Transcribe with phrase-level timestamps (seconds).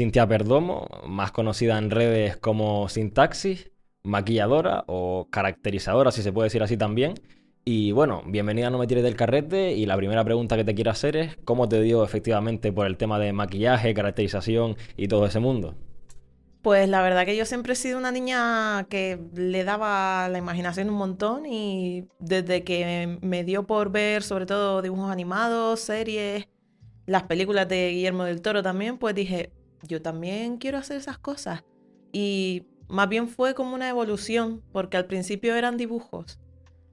[0.00, 3.70] Cintia Perdomo, más conocida en redes como Sintaxis,
[4.02, 7.12] maquilladora o caracterizadora, si se puede decir así también.
[7.66, 10.74] Y bueno, bienvenida a No me tires del carrete y la primera pregunta que te
[10.74, 15.26] quiero hacer es ¿cómo te dio efectivamente por el tema de maquillaje, caracterización y todo
[15.26, 15.74] ese mundo?
[16.62, 20.88] Pues la verdad que yo siempre he sido una niña que le daba la imaginación
[20.88, 26.48] un montón y desde que me dio por ver sobre todo dibujos animados, series,
[27.04, 29.50] las películas de Guillermo del Toro también, pues dije,
[29.86, 31.64] yo también quiero hacer esas cosas.
[32.12, 36.40] Y más bien fue como una evolución, porque al principio eran dibujos.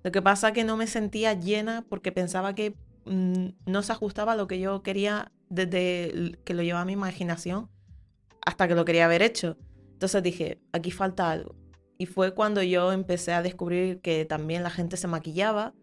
[0.04, 4.34] Lo que pasa que no me sentía llena porque pensaba que mm, no se ajustaba
[4.34, 7.70] a lo que yo quería desde que lo llevaba mi imaginación
[8.46, 9.58] hasta que lo quería haber hecho.
[9.94, 11.56] Entonces dije, aquí falta algo.
[11.98, 15.74] Y fue cuando yo empecé a descubrir que también la gente se maquillaba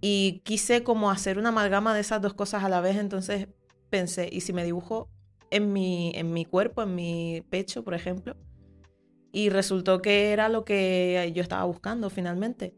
[0.00, 2.96] y quise como hacer una amalgama de esas dos cosas a la vez.
[2.96, 3.48] Entonces
[3.90, 5.10] pensé, ¿y si me dibujo
[5.50, 8.36] en mi, en mi cuerpo, en mi pecho, por ejemplo?
[9.32, 12.74] Y resultó que era lo que yo estaba buscando finalmente.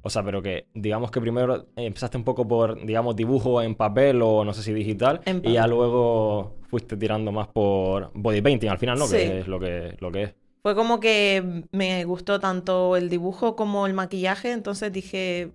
[0.00, 4.22] O sea, pero que digamos que primero empezaste un poco por, digamos, dibujo en papel
[4.22, 8.78] o no sé si digital, y ya luego fuiste tirando más por body painting al
[8.78, 9.08] final, ¿no?
[9.08, 10.34] Que es lo que, lo que es.
[10.62, 15.52] Fue como que me gustó tanto el dibujo como el maquillaje, entonces dije,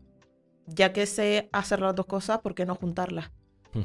[0.68, 3.32] ya que sé hacer las dos cosas, ¿por qué no juntarlas?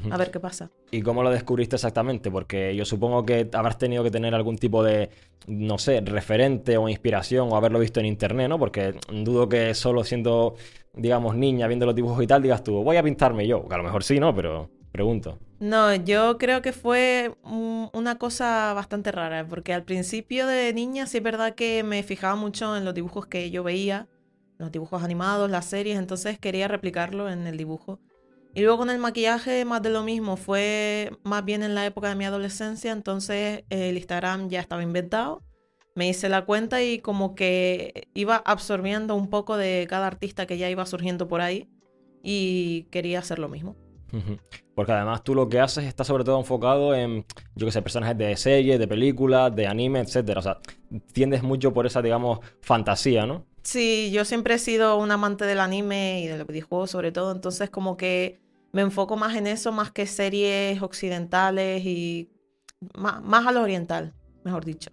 [0.09, 0.71] A ver qué pasa.
[0.91, 2.31] ¿Y cómo lo descubriste exactamente?
[2.31, 5.09] Porque yo supongo que habrás tenido que tener algún tipo de,
[5.47, 8.59] no sé, referente o inspiración o haberlo visto en internet, ¿no?
[8.59, 10.55] Porque dudo que solo siendo,
[10.93, 13.67] digamos, niña viendo los dibujos y tal, digas tú, voy a pintarme yo.
[13.67, 14.35] Que a lo mejor sí, ¿no?
[14.35, 15.39] Pero pregunto.
[15.59, 21.17] No, yo creo que fue una cosa bastante rara, porque al principio de niña sí
[21.17, 24.07] es verdad que me fijaba mucho en los dibujos que yo veía,
[24.57, 27.99] los dibujos animados, las series, entonces quería replicarlo en el dibujo.
[28.53, 32.09] Y luego con el maquillaje, más de lo mismo, fue más bien en la época
[32.09, 35.41] de mi adolescencia, entonces el Instagram ya estaba inventado.
[35.95, 40.57] Me hice la cuenta y como que iba absorbiendo un poco de cada artista que
[40.57, 41.67] ya iba surgiendo por ahí
[42.21, 43.75] y quería hacer lo mismo.
[44.75, 48.15] Porque además tú lo que haces está sobre todo enfocado en, yo que sé, personajes
[48.15, 50.39] de series, de películas, de anime, etcétera.
[50.39, 50.59] O sea,
[51.11, 53.47] tiendes mucho por esa, digamos, fantasía, ¿no?
[53.63, 57.31] Sí, yo siempre he sido un amante del anime y de los videojuegos sobre todo,
[57.31, 58.42] entonces como que
[58.73, 62.29] me enfoco más en eso, más que series occidentales y
[62.97, 64.13] más, a lo oriental,
[64.43, 64.91] mejor dicho.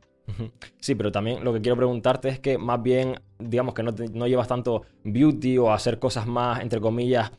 [0.79, 4.29] Sí, pero también lo que quiero preguntarte es que más bien, digamos que no, no
[4.29, 7.33] llevas tanto beauty o hacer cosas más, entre comillas,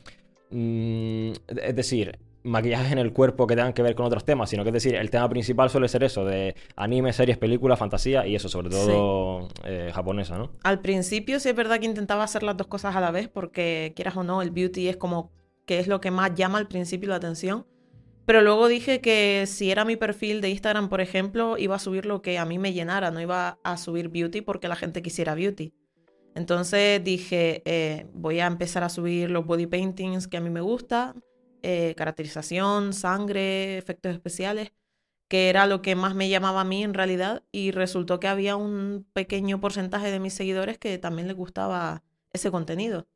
[0.50, 1.30] mm,
[1.62, 4.70] es decir, maquillajes en el cuerpo que tengan que ver con otros temas, sino que
[4.70, 8.48] es decir, el tema principal suele ser eso, de anime, series, películas, fantasía y eso,
[8.48, 10.50] sobre todo eh, japonesa, ¿no?
[10.64, 13.92] Al principio sí es verdad que intentaba hacer las dos cosas a la vez, porque
[13.94, 15.30] quieras o no, el beauty es como
[15.72, 17.66] que es lo que más llama al principio la atención.
[18.26, 22.04] Pero luego dije que si era mi perfil de Instagram, por ejemplo, iba a subir
[22.04, 25.34] lo que a mí me llenara, no iba a subir beauty porque la gente quisiera
[25.34, 25.72] beauty.
[26.34, 30.60] Entonces dije, eh, voy a empezar a subir los body paintings que a mí me
[30.60, 31.24] gustan,
[31.62, 34.72] eh, caracterización, sangre, efectos especiales,
[35.26, 37.44] que era lo que más me llamaba a mí en realidad.
[37.50, 42.02] Y resultó que había un pequeño porcentaje de mis seguidores que también les gustaba
[42.34, 43.06] ese contenido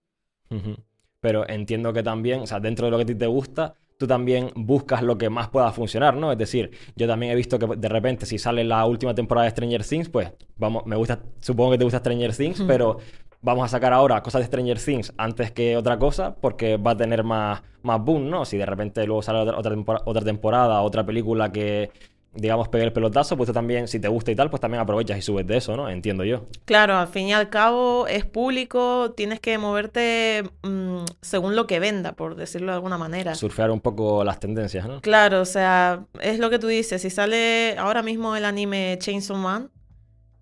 [1.26, 4.06] pero entiendo que también, o sea, dentro de lo que a ti te gusta, tú
[4.06, 6.31] también buscas lo que más pueda funcionar, ¿no?
[6.31, 9.50] Es decir, yo también he visto que de repente si sale la última temporada de
[9.50, 12.98] Stranger Things, pues vamos, me gusta, supongo que te gusta Stranger Things, pero
[13.42, 16.97] vamos a sacar ahora cosas de Stranger Things antes que otra cosa porque va a
[16.97, 18.44] tener más, más boom, ¿no?
[18.44, 19.58] Si de repente luego sale otra,
[20.04, 21.91] otra temporada, otra película que
[22.36, 25.19] digamos, pegue el pelotazo, pues tú también, si te gusta y tal, pues también aprovechas
[25.19, 25.88] y subes de eso, ¿no?
[25.88, 26.47] Entiendo yo.
[26.64, 31.80] Claro, al fin y al cabo es público, tienes que moverte mm, según lo que
[31.80, 33.34] venda, por decirlo de alguna manera.
[33.34, 35.00] Surfear un poco las tendencias, ¿no?
[35.00, 39.36] Claro, o sea, es lo que tú dices, si sale ahora mismo el anime Chainsaw
[39.36, 39.70] Man,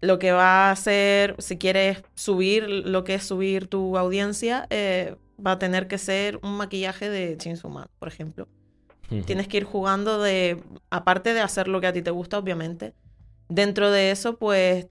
[0.01, 5.17] lo que va a hacer, si quieres subir lo que es subir tu audiencia, eh,
[5.45, 8.49] va a tener que ser un maquillaje de Chainsaw Man, por ejemplo.
[9.27, 12.95] Tienes que ir jugando de, aparte de hacer lo que a ti te gusta, obviamente,
[13.49, 14.89] dentro de eso, pues,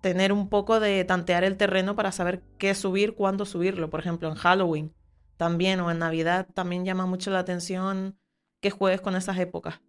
[0.00, 3.90] tener un poco de tantear el terreno para saber qué subir, cuándo subirlo.
[3.90, 4.94] Por ejemplo, en Halloween
[5.36, 8.18] también o en Navidad también llama mucho la atención
[8.60, 9.80] que juegues con esas épocas.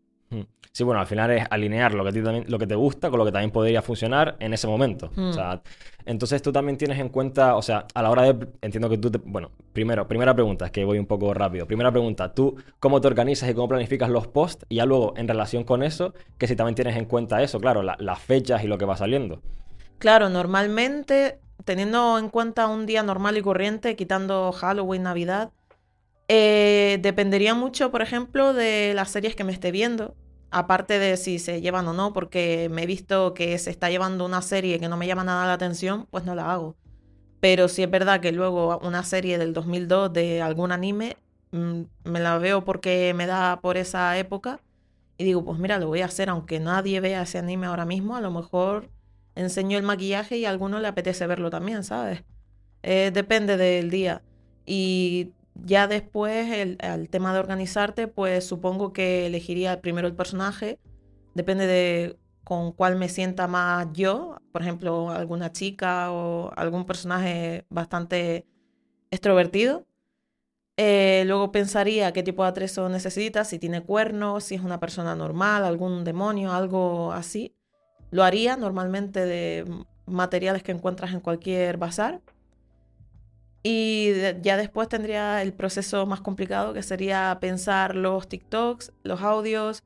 [0.71, 3.17] Sí, bueno, al final es alinear lo que, ti también, lo que te gusta con
[3.19, 5.11] lo que también podría funcionar en ese momento.
[5.17, 5.61] O sea,
[6.05, 9.11] entonces tú también tienes en cuenta, o sea, a la hora de, entiendo que tú,
[9.11, 11.65] te, bueno, primero, primera pregunta, es que voy un poco rápido.
[11.65, 15.27] Primera pregunta, tú cómo te organizas y cómo planificas los posts y ya luego en
[15.27, 18.77] relación con eso, que si también tienes en cuenta eso, claro, las fechas y lo
[18.77, 19.41] que va saliendo.
[19.97, 25.51] Claro, normalmente, teniendo en cuenta un día normal y corriente, quitando Halloween, Navidad,
[26.29, 30.15] eh, dependería mucho, por ejemplo, de las series que me esté viendo.
[30.51, 34.25] aparte de si se llevan o no, porque me he visto que se está llevando
[34.25, 36.75] una serie que no me llama nada la atención, pues no la hago.
[37.39, 41.17] Pero sí es verdad que luego una serie del 2002 de algún anime
[41.51, 44.59] mm, me la veo porque me da por esa época
[45.19, 48.15] y digo, pues mira, lo voy a hacer aunque nadie vea ese anime ahora mismo,
[48.15, 48.89] a lo mejor
[49.35, 52.23] enseño el maquillaje y a alguno le apetece verlo también, ¿sabes?
[52.83, 54.21] Eh, depende del día.
[54.65, 55.33] Y
[55.65, 60.79] ya después, el, el, tema de organizarte, pues supongo que elegiría primero el personaje.
[61.35, 64.37] Depende de con cuál me sienta más yo.
[64.51, 68.47] Por ejemplo, alguna chica o algún personaje bastante
[69.11, 69.85] extrovertido.
[70.77, 75.13] Eh, luego pensaría qué tipo de atrezo necesita, si tiene cuernos, si es una persona
[75.13, 77.53] normal, algún demonio, algo así.
[78.11, 79.65] Lo haría normalmente de
[80.05, 82.21] materiales que encuentras en cualquier bazar.
[83.63, 89.83] Y ya después tendría el proceso más complicado que sería pensar los TikToks, los audios,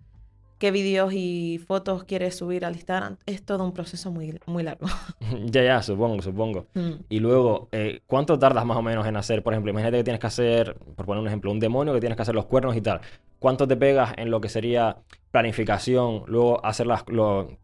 [0.60, 3.18] qué vídeos y fotos quieres subir al Instagram.
[3.26, 4.88] Es todo un proceso muy, muy largo.
[5.46, 6.68] ya, ya, supongo, supongo.
[6.74, 6.92] Mm.
[7.10, 9.44] Y luego, eh, ¿cuánto tardas más o menos en hacer?
[9.44, 12.16] Por ejemplo, imagínate que tienes que hacer, por poner un ejemplo, un demonio que tienes
[12.16, 13.02] que hacer los cuernos y tal.
[13.40, 14.98] ¿Cuánto te pegas en lo que sería
[15.34, 17.04] planificación, luego hacer las,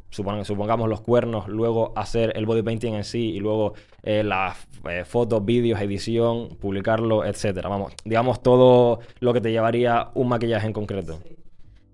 [0.09, 3.73] supongamos los cuernos, luego hacer el body painting en sí y luego
[4.03, 4.57] eh, las
[4.89, 7.69] eh, fotos, vídeos, edición, publicarlo, etcétera.
[7.69, 11.19] Vamos, digamos todo lo que te llevaría un maquillaje en concreto.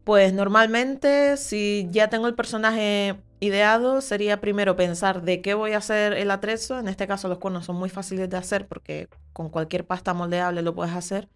[0.04, 5.78] Pues normalmente, si ya tengo el personaje ideado, sería primero pensar de qué voy a
[5.78, 6.80] hacer el atrezo.
[6.80, 10.62] En este caso, los cuernos son muy fáciles de hacer porque con cualquier pasta moldeable
[10.62, 11.28] lo puedes hacer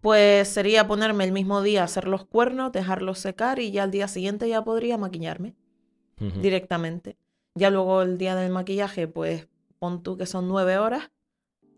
[0.00, 4.06] pues sería ponerme el mismo día, hacer los cuernos, dejarlos secar y ya al día
[4.06, 5.56] siguiente ya podría maquillarme
[6.40, 7.16] directamente.
[7.54, 9.48] Ya luego el día del maquillaje, pues
[9.78, 11.10] pon tú que son nueve horas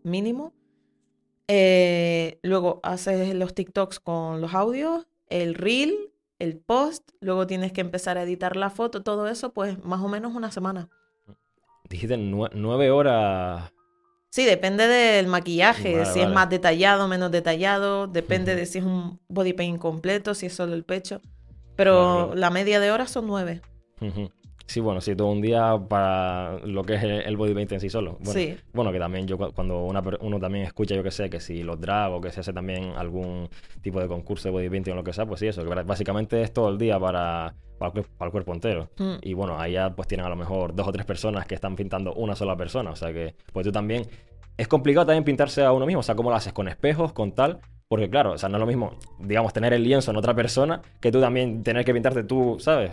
[0.03, 0.53] mínimo.
[1.47, 7.81] Eh, luego haces los TikToks con los audios, el reel, el post, luego tienes que
[7.81, 10.89] empezar a editar la foto, todo eso, pues más o menos una semana.
[11.89, 13.71] Dijiste nueve horas
[14.31, 19.19] Sí, depende del maquillaje, si es más detallado, menos detallado, depende de si es un
[19.27, 21.19] body paint completo, si es solo el pecho.
[21.75, 23.61] Pero la media de horas son nueve.
[24.71, 27.89] Sí, bueno, sí, todo un día para lo que es el body paint en sí
[27.89, 28.17] solo.
[28.21, 28.55] Bueno, sí.
[28.71, 32.13] Bueno, que también yo cuando uno también escucha, yo que sé, que si los drag
[32.13, 33.49] o que se hace también algún
[33.81, 36.41] tipo de concurso de body painting o lo que sea, pues sí, eso, que básicamente
[36.41, 38.89] es todo el día para, para, el, cuerpo entero.
[38.97, 39.15] Mm.
[39.23, 42.13] Y bueno, ya pues tienen a lo mejor dos o tres personas que están pintando
[42.13, 44.07] una sola persona, o sea que pues tú también...
[44.55, 47.33] Es complicado también pintarse a uno mismo, o sea, cómo lo haces con espejos, con
[47.33, 50.33] tal, porque claro, o sea, no es lo mismo, digamos, tener el lienzo en otra
[50.33, 52.91] persona que tú también tener que pintarte tú, ¿sabes?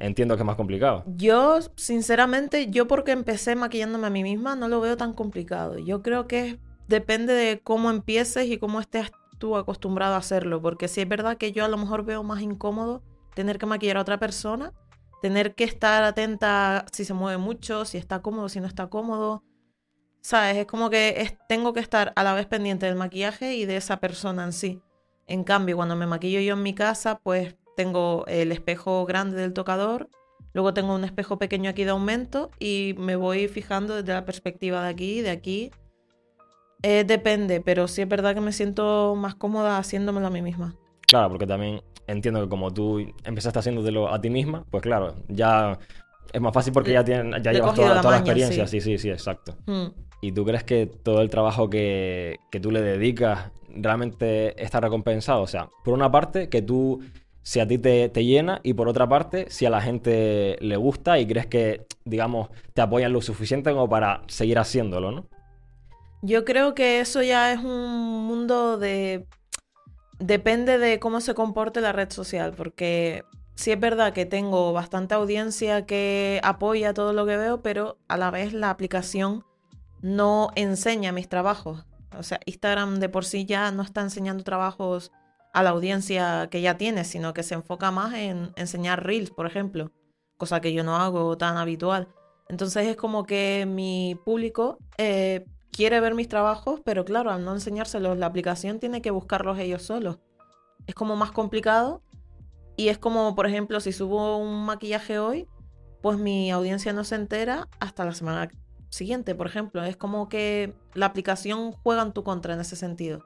[0.00, 1.04] Entiendo que es más complicado.
[1.06, 5.78] Yo, sinceramente, yo porque empecé maquillándome a mí misma, no lo veo tan complicado.
[5.78, 6.58] Yo creo que
[6.88, 10.60] depende de cómo empieces y cómo estés tú acostumbrado a hacerlo.
[10.60, 13.02] Porque si es verdad que yo a lo mejor veo más incómodo
[13.34, 14.72] tener que maquillar a otra persona,
[15.22, 19.44] tener que estar atenta si se mueve mucho, si está cómodo, si no está cómodo.
[20.22, 20.56] ¿Sabes?
[20.56, 23.98] Es como que tengo que estar a la vez pendiente del maquillaje y de esa
[23.98, 24.82] persona en sí.
[25.26, 29.52] En cambio, cuando me maquillo yo en mi casa, pues tengo el espejo grande del
[29.52, 30.08] tocador,
[30.52, 34.82] luego tengo un espejo pequeño aquí de aumento y me voy fijando desde la perspectiva
[34.82, 35.70] de aquí, de aquí.
[36.82, 40.74] Eh, depende, pero sí es verdad que me siento más cómoda haciéndomelo a mí misma.
[41.02, 45.78] Claro, porque también entiendo que como tú empezaste haciéndolo a ti misma, pues claro, ya
[46.32, 48.66] es más fácil porque ya, tienes, ya llevas toda, la, experiencia.
[48.66, 48.80] Sí.
[48.80, 49.56] sí, sí, exacto.
[49.66, 49.86] Mm.
[50.22, 55.42] ¿Y tú crees que todo el trabajo que, que tú le dedicas realmente está recompensado?
[55.42, 57.00] O sea, por una parte, que tú
[57.42, 61.18] si a ti te, llena y por otra parte, si a la gente le gusta
[61.18, 65.26] y crees que, digamos, te apoyan lo suficiente como para seguir haciéndolo, ¿no?
[66.22, 69.26] Yo creo que eso ya es un mundo de...
[70.18, 75.14] Depende de cómo se comporte la red social, porque sí es verdad que tengo bastante
[75.14, 79.44] audiencia que apoya todo lo que veo, pero a la vez la aplicación
[80.02, 81.86] no enseña mis trabajos.
[82.18, 85.10] O sea, Instagram de por sí ya no está enseñando trabajos
[85.52, 89.46] a la audiencia que ya tiene, sino que se enfoca más en enseñar reels, por
[89.46, 89.90] ejemplo,
[90.36, 92.08] cosa que yo no hago tan habitual.
[92.48, 97.52] Entonces es como que mi público eh, quiere ver mis trabajos, pero claro, al no
[97.52, 100.18] enseñárselos, la aplicación tiene que buscarlos ellos solos.
[100.86, 102.02] Es como más complicado
[102.76, 105.46] y es como, por ejemplo, si subo un maquillaje hoy,
[106.02, 108.50] pues mi audiencia no se entera hasta la semana
[108.88, 109.84] siguiente, por ejemplo.
[109.84, 113.24] Es como que la aplicación juega en tu contra en ese sentido.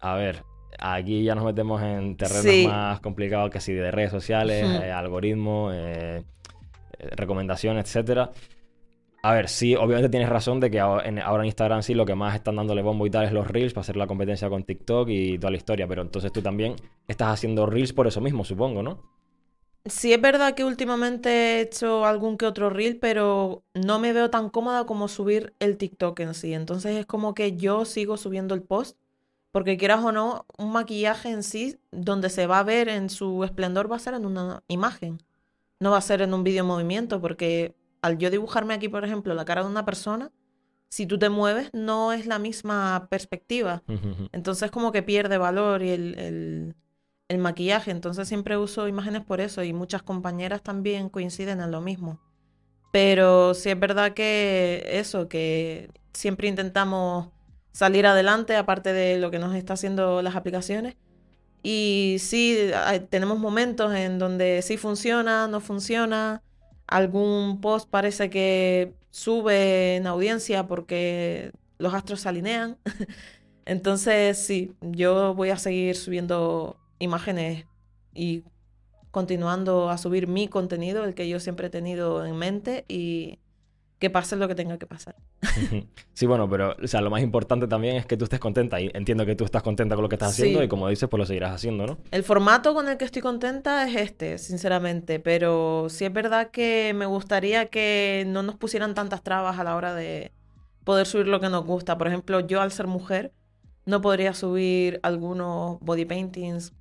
[0.00, 0.44] A ver,
[0.78, 5.74] Aquí ya nos metemos en terrenos más complicados que si de redes sociales, eh, algoritmos,
[5.74, 6.22] eh,
[6.98, 8.30] eh, recomendaciones, etcétera.
[9.24, 12.34] A ver, sí, obviamente tienes razón de que ahora en, Instagram sí lo que más
[12.34, 15.38] están dándole bombo y tal es los Reels para hacer la competencia con TikTok y
[15.38, 16.74] toda la historia, pero entonces tú también
[17.06, 18.98] estás haciendo Reels por eso mismo, supongo, ¿no?
[19.84, 24.30] Sí es verdad que últimamente he hecho algún que otro reel, pero no me veo
[24.30, 26.54] tan cómoda como subir el TikTok en sí.
[26.54, 28.96] Entonces es como que yo sigo subiendo el post,
[29.52, 33.44] porque quieras o no, un maquillaje en sí, donde se va a ver en su
[33.44, 35.22] esplendor, va a ser en una imagen.
[35.78, 39.34] No va a ser en un vídeo movimiento, porque al yo dibujarme aquí, por ejemplo,
[39.34, 40.32] la cara de una persona,
[40.88, 43.82] si tú te mueves, no es la misma perspectiva.
[44.32, 46.74] Entonces como que pierde valor y el
[47.32, 51.80] el maquillaje, entonces siempre uso imágenes por eso y muchas compañeras también coinciden en lo
[51.80, 52.20] mismo.
[52.92, 57.28] Pero sí es verdad que eso, que siempre intentamos
[57.72, 60.96] salir adelante aparte de lo que nos está haciendo las aplicaciones.
[61.62, 62.70] Y sí,
[63.08, 66.42] tenemos momentos en donde sí funciona, no funciona.
[66.86, 72.78] Algún post parece que sube en audiencia porque los astros se alinean.
[73.64, 77.66] Entonces sí, yo voy a seguir subiendo imágenes
[78.12, 78.44] y
[79.12, 83.38] continuando a subir mi contenido, el que yo siempre he tenido en mente y
[84.02, 85.14] que pase lo que tenga que pasar.
[86.12, 88.90] Sí, bueno, pero o sea, lo más importante también es que tú estés contenta y
[88.94, 91.24] entiendo que tú estás contenta con lo que estás haciendo y como dices, pues lo
[91.24, 91.98] seguirás haciendo, ¿no?
[92.10, 96.92] El formato con el que estoy contenta es este, sinceramente, pero sí es verdad que
[96.96, 100.32] me gustaría que no nos pusieran tantas trabas a la hora de
[100.82, 101.96] poder subir lo que nos gusta.
[101.96, 103.32] Por ejemplo, yo al ser mujer
[103.86, 106.72] no podría subir algunos body paintings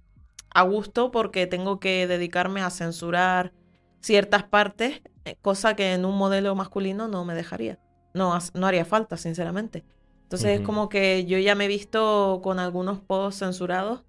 [0.50, 3.54] a gusto porque tengo que dedicarme a censurar
[4.02, 5.02] ciertas partes,
[5.42, 7.80] cosa que en un modelo masculino no me dejaría.
[8.14, 9.84] No, no haría falta, sinceramente.
[10.24, 14.04] Entonces es como que yo ya me he visto con algunos posts censurados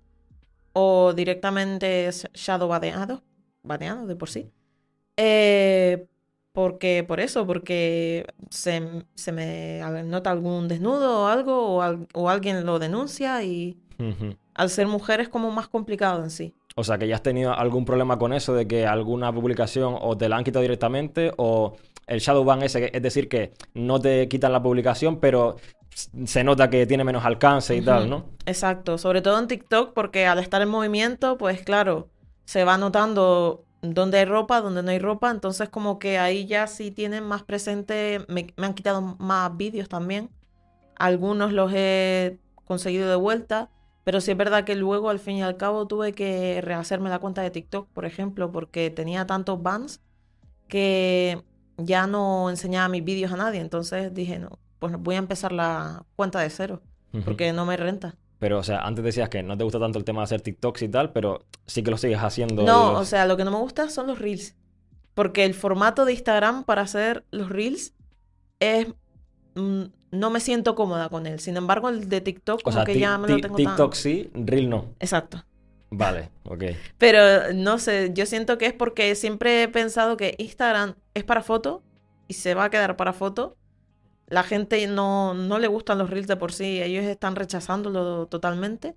[0.72, 3.22] o directamente shadow baneados,
[3.62, 4.50] baneados de por sí.
[5.16, 6.06] Eh,
[6.52, 12.66] porque, por eso, porque se, se, me nota algún desnudo o algo, o, o alguien
[12.66, 13.78] lo denuncia y
[14.54, 16.54] al ser mujer es como más complicado en sí.
[16.74, 20.16] O sea, que ya has tenido algún problema con eso de que alguna publicación o
[20.16, 21.76] te la han quitado directamente o
[22.06, 25.56] el shadow ban ese, es decir, que no te quitan la publicación, pero
[26.24, 28.24] se nota que tiene menos alcance y tal, ¿no?
[28.46, 32.08] Exacto, sobre todo en TikTok, porque al estar en movimiento, pues claro,
[32.44, 36.66] se va notando dónde hay ropa, dónde no hay ropa, entonces como que ahí ya
[36.66, 40.30] sí tienen más presente, me han quitado más vídeos también,
[40.96, 43.70] algunos los he conseguido de vuelta
[44.04, 47.18] pero sí es verdad que luego, al fin y al cabo, tuve que rehacerme la
[47.18, 50.00] cuenta de TikTok, por ejemplo, porque tenía tantos bans
[50.68, 51.42] que
[51.76, 53.60] ya no enseñaba mis vídeos a nadie.
[53.60, 56.82] Entonces dije, no, pues voy a empezar la cuenta de cero,
[57.24, 58.16] porque no me renta.
[58.38, 60.82] Pero, o sea, antes decías que no te gusta tanto el tema de hacer TikToks
[60.82, 62.64] y tal, pero sí que lo sigues haciendo.
[62.64, 64.56] No, o sea, lo que no me gusta son los reels.
[65.14, 67.94] Porque el formato de Instagram para hacer los reels
[68.58, 68.88] es
[69.54, 69.82] mm,
[70.12, 71.40] no me siento cómoda con él.
[71.40, 74.86] Sin embargo, el de TikTok, como que ya me lo tengo TikTok sí, Reel no.
[75.00, 75.44] Exacto.
[75.90, 76.64] Vale, ok.
[76.98, 81.42] Pero no sé, yo siento que es porque siempre he pensado que Instagram es para
[81.42, 81.82] foto
[82.28, 83.56] y se va a quedar para foto.
[84.26, 88.94] La gente no, no le gustan los reels de por sí, ellos están rechazándolo totalmente.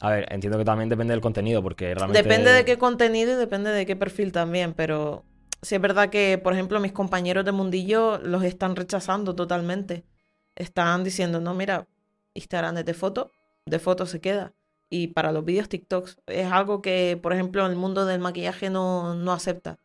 [0.00, 2.22] A ver, entiendo que también depende del contenido, porque realmente...
[2.22, 5.24] Depende de qué contenido y depende de qué perfil también, pero
[5.62, 10.04] sí es verdad que, por ejemplo, mis compañeros de mundillo los están rechazando totalmente
[10.56, 11.86] están diciendo, no, mira,
[12.34, 13.30] Instagram es de foto,
[13.66, 14.52] de foto se queda.
[14.90, 19.14] Y para los vídeos TikToks es algo que, por ejemplo, el mundo del maquillaje no,
[19.14, 19.78] no acepta.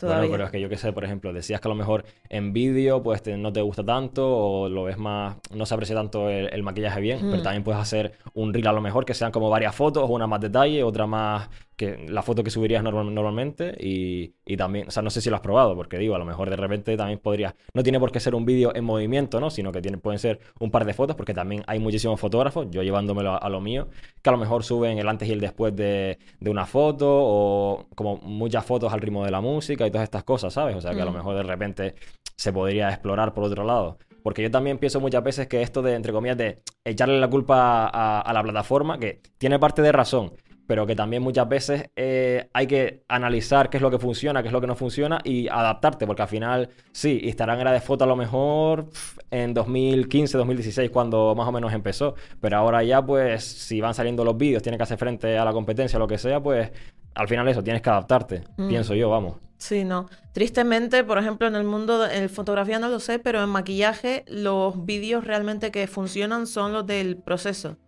[0.00, 2.52] Bueno, pero es que yo qué sé, por ejemplo, decías que a lo mejor en
[2.52, 6.62] vídeo pues no te gusta tanto o lo ves más, no se aprecia tanto el,
[6.62, 9.74] maquillaje bien, pero también puedes hacer un reel a lo mejor que sean como varias
[9.74, 11.48] fotos, una más detalle, otra más
[11.78, 15.36] que la foto que subirías normalmente y, y, también, o sea, no sé si lo
[15.36, 18.18] has probado, porque digo, a lo mejor de repente también podría, no tiene por qué
[18.18, 19.48] ser un vídeo en movimiento, ¿no?
[19.48, 22.82] Sino que tiene, pueden ser un par de fotos, porque también hay muchísimos fotógrafos, yo
[22.82, 23.86] llevándomelo a, lo mío,
[24.20, 27.86] que a lo mejor suben el antes y el después de, de, una foto o
[27.94, 30.74] como muchas fotos al ritmo de la música y todas estas cosas, ¿sabes?
[30.74, 31.16] O sea, que a lo mm.
[31.16, 31.94] mejor de repente
[32.34, 33.98] se podría explorar por otro lado.
[34.24, 37.86] Porque yo también pienso muchas veces que esto de, entre comillas, de echarle la culpa
[37.86, 40.32] a, a la plataforma, que tiene parte de razón,
[40.68, 44.48] pero que también muchas veces eh, hay que analizar qué es lo que funciona, qué
[44.48, 48.04] es lo que no funciona y adaptarte, porque al final, sí, Instagram era de foto
[48.04, 48.90] a lo mejor
[49.30, 54.26] en 2015, 2016, cuando más o menos empezó, pero ahora ya, pues, si van saliendo
[54.26, 56.70] los vídeos, tienes que hacer frente a la competencia, lo que sea, pues,
[57.14, 58.68] al final eso, tienes que adaptarte, mm.
[58.68, 59.36] pienso yo, vamos.
[59.56, 60.06] Sí, no.
[60.32, 64.84] Tristemente, por ejemplo, en el mundo de fotografía no lo sé, pero en maquillaje los
[64.84, 67.78] vídeos realmente que funcionan son los del proceso.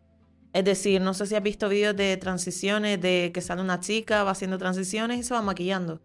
[0.53, 4.25] Es decir, no sé si has visto vídeos de transiciones, de que sale una chica,
[4.25, 6.01] va haciendo transiciones y se va maquillando.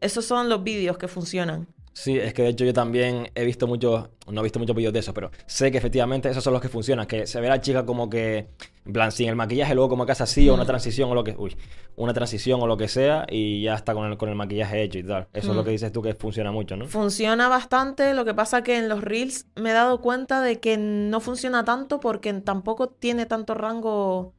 [0.00, 1.68] Esos son los vídeos que funcionan.
[1.94, 4.94] Sí, es que de hecho yo también he visto muchos, no he visto muchos vídeos
[4.94, 7.60] de eso, pero sé que efectivamente esos son los que funcionan, que se ve la
[7.60, 8.48] chica como que,
[8.86, 10.66] en plan, sin el maquillaje, luego como que hace así, o una Mm.
[10.68, 11.54] transición o lo que, uy,
[11.96, 14.98] una transición o lo que sea, y ya está con el, con el maquillaje hecho
[15.00, 15.28] y tal.
[15.34, 15.64] Eso es lo Mm.
[15.66, 16.86] que dices tú que funciona mucho, ¿no?
[16.88, 20.78] Funciona bastante, lo que pasa que en los reels me he dado cuenta de que
[20.78, 24.32] no funciona tanto porque tampoco tiene tanto rango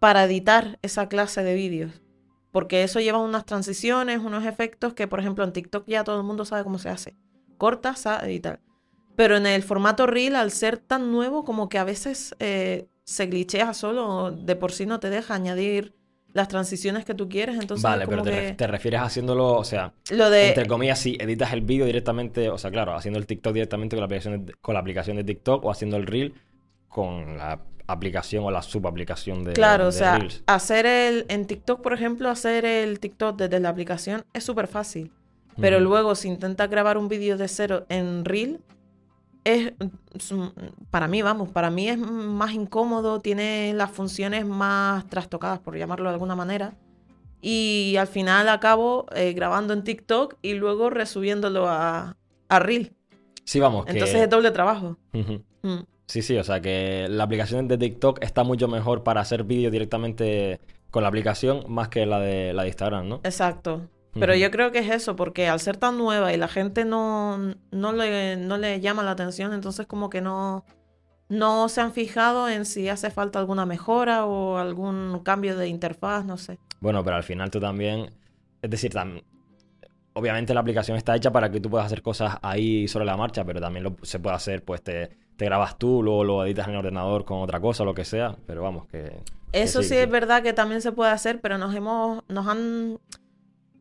[0.00, 1.92] para editar esa clase de vídeos.
[2.50, 6.24] Porque eso lleva unas transiciones, unos efectos que, por ejemplo, en TikTok ya todo el
[6.26, 7.14] mundo sabe cómo se hace.
[7.58, 8.60] Cortas sa- y tal.
[9.16, 13.26] Pero en el formato reel, al ser tan nuevo, como que a veces eh, se
[13.26, 15.94] glitchea solo, de por sí no te deja añadir
[16.32, 17.58] las transiciones que tú quieres.
[17.58, 20.48] Entonces, Vale, como pero te, que ref- te refieres haciéndolo, o sea, lo de...
[20.48, 24.00] entre comillas, si editas el vídeo directamente, o sea, claro, haciendo el TikTok directamente con
[24.02, 26.34] la aplicación de, con la aplicación de TikTok o haciendo el reel
[26.88, 30.44] con la aplicación o la subaplicación de, Claro, o sea, Reels.
[30.46, 35.10] hacer el, en TikTok, por ejemplo, hacer el TikTok desde la aplicación es súper fácil.
[35.60, 38.60] Pero luego, si intentas grabar un vídeo de cero en Reel,
[39.42, 39.72] es,
[40.14, 40.52] es un-
[40.90, 46.08] para mí, vamos, para mí es más incómodo, tiene las funciones más trastocadas, por llamarlo
[46.10, 46.74] de alguna manera.
[47.40, 52.16] Y al final acabo eh, grabando en TikTok y luego resubiéndolo a,
[52.48, 52.92] a Reel.
[53.44, 53.92] Sí, vamos, que...
[53.92, 54.96] Entonces es doble trabajo.
[55.62, 55.78] Mm.
[56.08, 59.70] Sí, sí, o sea que la aplicación de TikTok está mucho mejor para hacer vídeos
[59.70, 60.58] directamente
[60.90, 63.20] con la aplicación más que la de la de Instagram, ¿no?
[63.24, 63.82] Exacto.
[64.14, 67.54] Pero yo creo que es eso, porque al ser tan nueva y la gente no,
[67.70, 70.64] no, le, no le llama la atención, entonces como que no,
[71.28, 76.24] no se han fijado en si hace falta alguna mejora o algún cambio de interfaz,
[76.24, 76.58] no sé.
[76.80, 78.10] Bueno, pero al final tú también,
[78.60, 78.92] es decir,
[80.14, 83.44] obviamente la aplicación está hecha para que tú puedas hacer cosas ahí sobre la marcha,
[83.44, 86.72] pero también lo, se puede hacer, pues te, te grabas tú, luego lo editas en
[86.72, 89.22] el ordenador con otra cosa, lo que sea, pero vamos, que...
[89.52, 92.98] que Eso sí, es verdad que también se puede hacer, pero nos hemos, nos han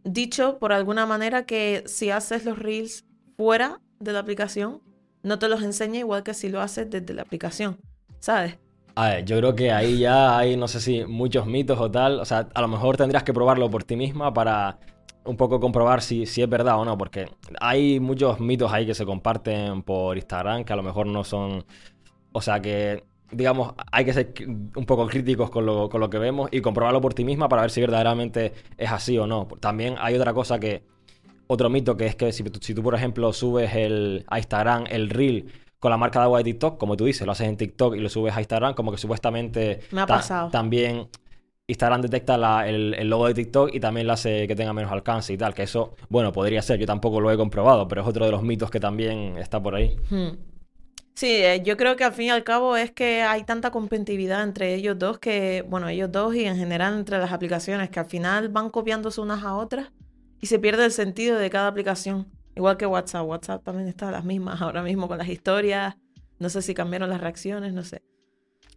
[0.03, 3.05] dicho por alguna manera que si haces los reels
[3.37, 4.83] fuera de la aplicación,
[5.23, 7.79] no te los enseña igual que si lo haces desde la aplicación,
[8.19, 8.59] ¿sabes?
[8.93, 12.19] A ver, yo creo que ahí ya hay, no sé si muchos mitos o tal.
[12.19, 14.79] O sea, a lo mejor tendrías que probarlo por ti misma para
[15.27, 17.29] un poco comprobar si, si es verdad o no, porque
[17.59, 21.65] hay muchos mitos ahí que se comparten por Instagram que a lo mejor no son.
[22.31, 24.33] O sea, que, digamos, hay que ser
[24.75, 27.61] un poco críticos con lo, con lo que vemos y comprobarlo por ti misma para
[27.63, 29.47] ver si verdaderamente es así o no.
[29.59, 30.83] También hay otra cosa que.
[31.49, 34.83] Otro mito que es que si, tú- si tú, por ejemplo, subes el, a Instagram
[34.89, 35.45] el reel
[35.79, 37.99] con la marca de agua de TikTok, como tú dices, lo haces en TikTok y
[37.99, 40.49] lo subes a Instagram, como que supuestamente Me ha ta- pasado.
[40.49, 41.07] también
[41.69, 44.89] Instagram detecta la- el, el logo de TikTok y también lo hace que tenga menos
[44.89, 48.07] alcance y tal, que eso, bueno, podría ser, yo tampoco lo he comprobado, pero es
[48.07, 49.97] otro de los mitos que también está por ahí.
[50.09, 50.37] Hmm.
[51.13, 54.43] Sí, eh, yo creo que al fin y al cabo es que hay tanta competitividad
[54.43, 58.05] entre ellos dos que, bueno, ellos dos y en general entre las aplicaciones que al
[58.05, 59.91] final van copiándose unas a otras
[60.39, 62.27] y se pierde el sentido de cada aplicación.
[62.55, 63.25] Igual que WhatsApp.
[63.27, 65.95] WhatsApp también está a las mismas ahora mismo con las historias.
[66.39, 68.03] No sé si cambiaron las reacciones, no sé.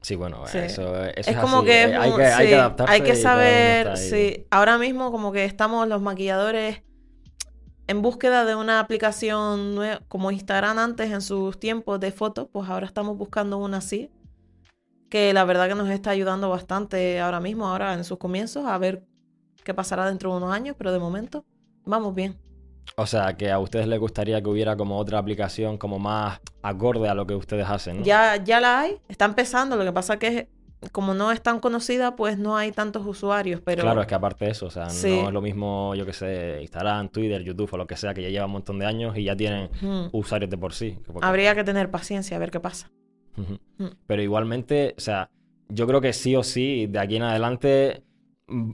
[0.02, 0.58] Sí, bueno, Sí.
[0.58, 2.92] eso, eso Es es como así, que, eh, es hay que, hay que sí, adaptarse
[2.94, 4.46] hay que y cada uno saber, sí.
[4.50, 6.82] Ahora mismo como que estamos los maquilladores
[7.86, 12.68] en búsqueda de una aplicación nueva, como Instagram antes en sus tiempos de fotos, pues
[12.68, 14.10] ahora estamos buscando una así,
[15.10, 18.78] que la verdad que nos está ayudando bastante ahora mismo, ahora en sus comienzos, a
[18.78, 19.02] ver
[19.64, 21.44] qué pasará dentro de unos años, pero de momento
[21.84, 22.38] vamos bien.
[22.96, 27.08] O sea, que a ustedes les gustaría que hubiera como otra aplicación como más acorde
[27.08, 28.04] a lo que ustedes hacen, ¿no?
[28.04, 30.48] Ya, ya la hay, está empezando, lo que pasa que
[30.92, 33.82] como no es tan conocida, pues no hay tantos usuarios, pero...
[33.82, 35.10] Claro, es que aparte de eso, o sea, Sí.
[35.20, 38.22] no es lo mismo, yo que sé, Instagram, Twitter, YouTube o lo que sea, que
[38.22, 39.68] ya lleva un montón de años y ya tienen
[40.12, 40.92] usuarios de por sí.
[41.04, 42.90] que porque- Habría que tener paciencia a ver qué pasa.
[43.36, 43.84] Mm.
[44.06, 45.30] Pero igualmente, o sea,
[45.68, 48.02] yo creo que sí o sí, de aquí en adelante,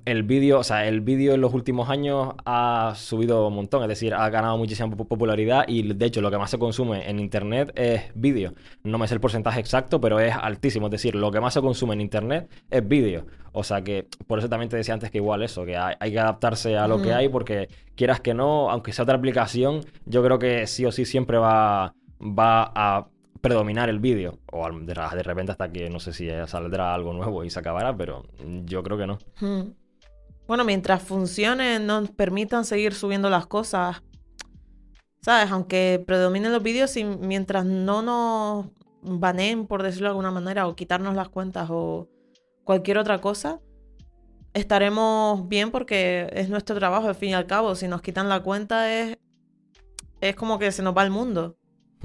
[0.05, 3.89] el vídeo, o sea, el vídeo en los últimos años ha subido un montón, es
[3.89, 7.19] decir, ha ganado muchísima po- popularidad y de hecho lo que más se consume en
[7.19, 8.55] internet es vídeo.
[8.85, 11.61] No me sé el porcentaje exacto, pero es altísimo, es decir, lo que más se
[11.61, 13.27] consume en internet es vídeo.
[13.53, 16.13] O sea que por eso también te decía antes que igual eso, que hay, hay
[16.13, 20.23] que adaptarse a lo que hay porque quieras que no, aunque sea otra aplicación, yo
[20.23, 23.07] creo que sí o sí siempre va, va a
[23.47, 24.39] predominar el vídeo.
[24.53, 27.97] O de, de repente hasta que no sé si saldrá algo nuevo y se acabará,
[27.97, 28.25] pero
[28.65, 29.19] yo creo que no.
[29.41, 29.73] Hmm.
[30.47, 34.03] Bueno, mientras funcione, nos permitan seguir subiendo las cosas.
[35.21, 35.51] ¿Sabes?
[35.51, 38.67] Aunque predominen los vídeos, y mientras no nos
[39.03, 42.09] baneen, por decirlo de alguna manera, o quitarnos las cuentas o
[42.63, 43.61] cualquier otra cosa,
[44.55, 47.75] estaremos bien porque es nuestro trabajo, al fin y al cabo.
[47.75, 49.19] Si nos quitan la cuenta, es,
[50.21, 51.57] es como que se nos va el mundo.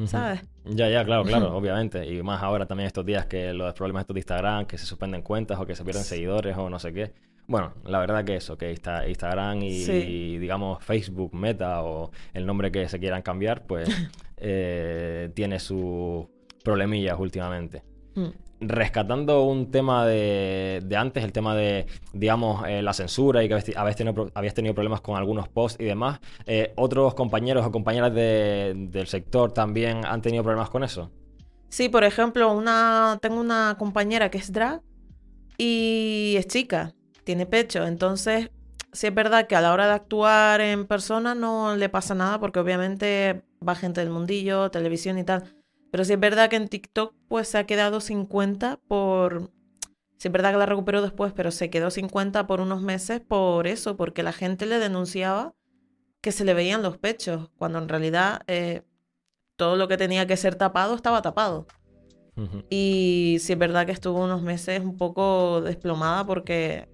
[0.05, 0.41] ¿sabes?
[0.65, 2.05] Ya, ya, claro, claro, obviamente.
[2.05, 5.21] Y más ahora también estos días que los problemas estos de Instagram, que se suspenden
[5.21, 7.13] cuentas o que se pierden seguidores o no sé qué.
[7.47, 12.87] Bueno, la verdad que eso, que Instagram y, digamos Facebook, Meta o el nombre que
[12.87, 13.89] se quieran cambiar, pues
[14.37, 16.27] eh, tiene sus
[16.63, 17.83] problemillas últimamente.
[18.15, 18.29] Mm.
[18.61, 23.95] Rescatando un tema de, antes, el tema de, digamos, eh, la censura y que habéis
[23.95, 29.51] tenido, tenido, problemas con algunos posts y demás, eh, ¿otros compañeros o compañeras del sector
[29.51, 31.09] también han tenido problemas con eso?
[31.69, 34.81] Sí, por ejemplo, una, tengo una compañera que es drag
[35.57, 36.93] y es chica,
[37.23, 38.51] tiene pecho, entonces
[38.91, 42.39] sí es verdad que a la hora de actuar en persona no le pasa nada
[42.39, 45.43] porque obviamente va gente del mundillo, televisión y tal.
[45.91, 49.51] Pero sí es verdad que en TikTok pues se ha quedado 50 por...
[50.17, 53.67] Sí es verdad que la recuperó después, pero se quedó 50 por unos meses por
[53.67, 55.53] eso, porque la gente le denunciaba
[56.21, 58.83] que se le veían los pechos, cuando en realidad eh,
[59.55, 61.67] todo lo que tenía que ser tapado estaba tapado.
[62.69, 66.87] Y sí es verdad que estuvo unos meses un poco desplomada porque,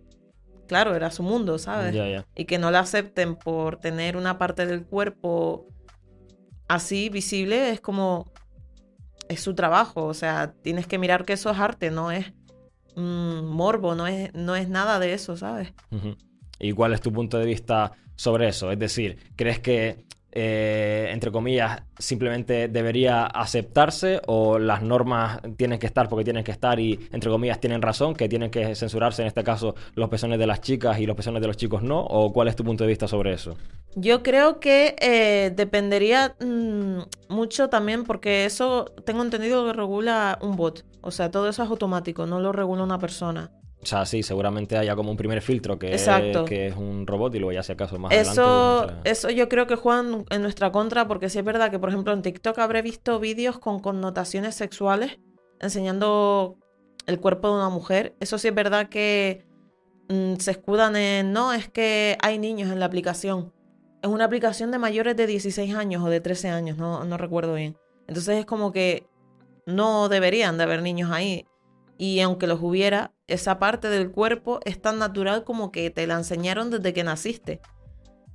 [0.68, 1.96] claro, era su mundo, ¿sabes?
[2.36, 5.68] Y que no la acepten por tener una parte del cuerpo
[6.68, 8.32] así visible es como,
[9.30, 12.34] es su trabajo, o sea, tienes que mirar que eso es arte, no es
[12.96, 15.74] morbo, no es, no es nada de eso, ¿sabes?
[16.60, 18.72] ¿Y cuál es tu punto de vista sobre eso?
[18.72, 20.06] Es decir, ¿crees que
[20.40, 26.52] eh, entre comillas, simplemente debería aceptarse o las normas tienen que estar porque tienen que
[26.52, 30.38] estar y, entre comillas, tienen razón, que tienen que censurarse en este caso los pezones
[30.38, 32.02] de las chicas y los pezones de los chicos no?
[32.02, 33.58] ¿O cuál es tu punto de vista sobre eso?
[33.96, 40.56] Yo creo que eh, dependería mm, mucho también porque eso tengo entendido que regula un
[40.56, 40.86] bot.
[41.02, 43.50] O sea, todo eso es automático, no lo regula una persona.
[43.88, 46.10] O sea, sí, seguramente haya como un primer filtro que, es,
[46.46, 49.10] que es un robot y luego ya si acaso más eso, adelante.
[49.10, 52.12] Eso yo creo que juegan en nuestra contra porque sí es verdad que, por ejemplo,
[52.12, 55.20] en TikTok habré visto vídeos con connotaciones sexuales
[55.62, 56.58] enseñando
[57.06, 58.14] el cuerpo de una mujer.
[58.20, 59.46] Eso sí es verdad que
[60.10, 63.54] mm, se escudan en, no, es que hay niños en la aplicación.
[64.02, 67.54] Es una aplicación de mayores de 16 años o de 13 años, no, no recuerdo
[67.54, 67.78] bien.
[68.06, 69.08] Entonces es como que
[69.66, 71.46] no deberían de haber niños ahí.
[71.98, 76.16] Y aunque los hubiera, esa parte del cuerpo es tan natural como que te la
[76.16, 77.62] enseñaron desde que naciste.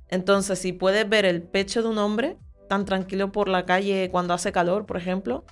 [0.09, 4.33] Entonces, si puedes ver el pecho de un hombre tan tranquilo por la calle cuando
[4.33, 5.45] hace calor, por ejemplo,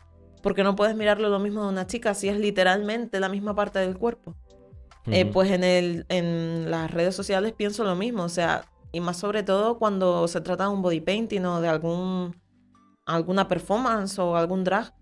[0.43, 3.55] ¿por qué no puedes mirarlo lo mismo de una chica si es literalmente la misma
[3.55, 4.35] parte del cuerpo?
[5.07, 9.17] Eh, pues en, el, en las redes sociales pienso lo mismo, o sea, y más
[9.17, 12.35] sobre todo cuando se trata de un body painting o de algún
[13.05, 14.93] alguna performance o algún drag.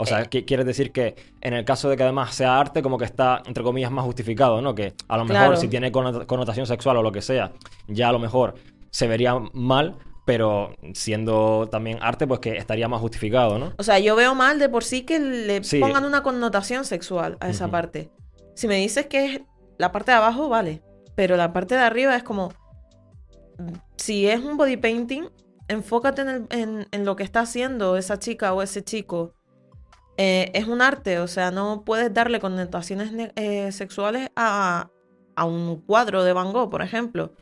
[0.00, 0.44] O sea, eh.
[0.44, 3.62] quieres decir que en el caso de que además sea arte, como que está, entre
[3.62, 4.74] comillas, más justificado, ¿no?
[4.74, 7.52] Que a lo mejor si tiene connotación sexual o lo que sea,
[7.86, 8.54] ya a lo mejor
[8.90, 13.74] se vería mal, pero siendo también arte, pues que estaría más justificado, ¿no?
[13.76, 17.50] O sea, yo veo mal de por sí que le pongan una connotación sexual a
[17.50, 18.10] esa parte.
[18.54, 19.40] Si me dices que es
[19.76, 20.82] la parte de abajo, vale.
[21.14, 22.54] Pero la parte de arriba es como.
[23.96, 25.24] Si es un body painting,
[25.68, 29.34] enfócate en, en lo que está haciendo esa chica o ese chico
[30.22, 34.90] eh, es un arte, o sea, no puedes darle connotaciones eh, sexuales a,
[35.42, 37.32] un cuadro de Van Gogh, por ejemplo.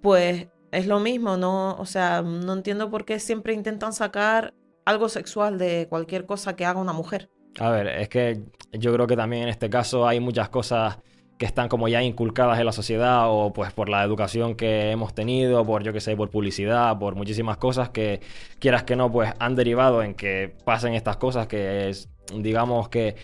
[0.00, 4.54] Pues es lo mismo, no, o sea, no entiendo por qué siempre intentan sacar
[4.86, 7.28] algo sexual de cualquier cosa que haga una mujer.
[7.58, 10.96] A ver, es que yo creo que también en este caso hay muchas cosas
[11.40, 15.14] que están como ya inculcadas en la sociedad o pues por la educación que hemos
[15.14, 18.20] tenido, por yo que sé, por publicidad, por muchísimas cosas que
[18.58, 23.16] quieras que no, pues han derivado en que pasen estas cosas que es, digamos que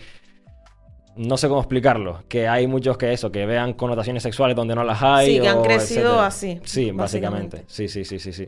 [1.15, 4.83] no sé cómo explicarlo, que hay muchos que eso, que vean connotaciones sexuales donde no
[4.83, 5.35] las hay.
[5.35, 6.59] Sí, que han crecido así.
[6.63, 7.65] Sí, básicamente.
[7.67, 8.47] Sí, sí, sí, sí, sí.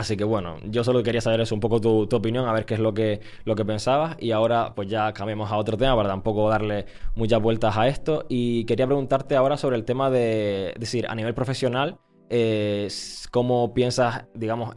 [0.00, 2.72] Así que bueno, yo solo quería saber eso, un poco tu, opinión, a ver qué
[2.72, 4.16] es lo que, lo que pensabas.
[4.18, 6.86] Y ahora pues ya cambiamos a otro tema para tampoco darle
[7.16, 8.24] muchas vueltas a esto.
[8.30, 11.98] Y quería preguntarte ahora sobre el tema de, decir, a nivel profesional,
[12.30, 12.88] eh,
[13.30, 14.72] cómo piensas, digamos,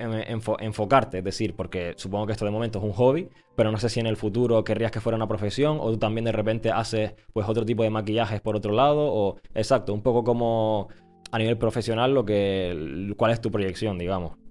[0.60, 1.20] enfocarte.
[1.20, 4.02] Es decir, porque supongo que esto de momento es un hobby, pero no sé si
[4.02, 7.48] en el futuro querrías que fuera una profesión o tú también de repente haces pues
[7.48, 9.06] otro tipo de maquillajes por otro lado.
[9.06, 10.90] O exacto, un poco como
[11.32, 14.43] a nivel profesional lo que, cuál es tu proyección, digamos.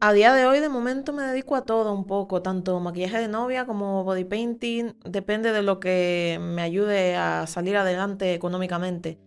[0.00, 3.26] A día de hoy, de momento, me dedico a todo un poco, tanto maquillaje de
[3.26, 4.92] novia como body painting.
[5.04, 9.18] Depende de lo que me ayude a salir adelante económicamente.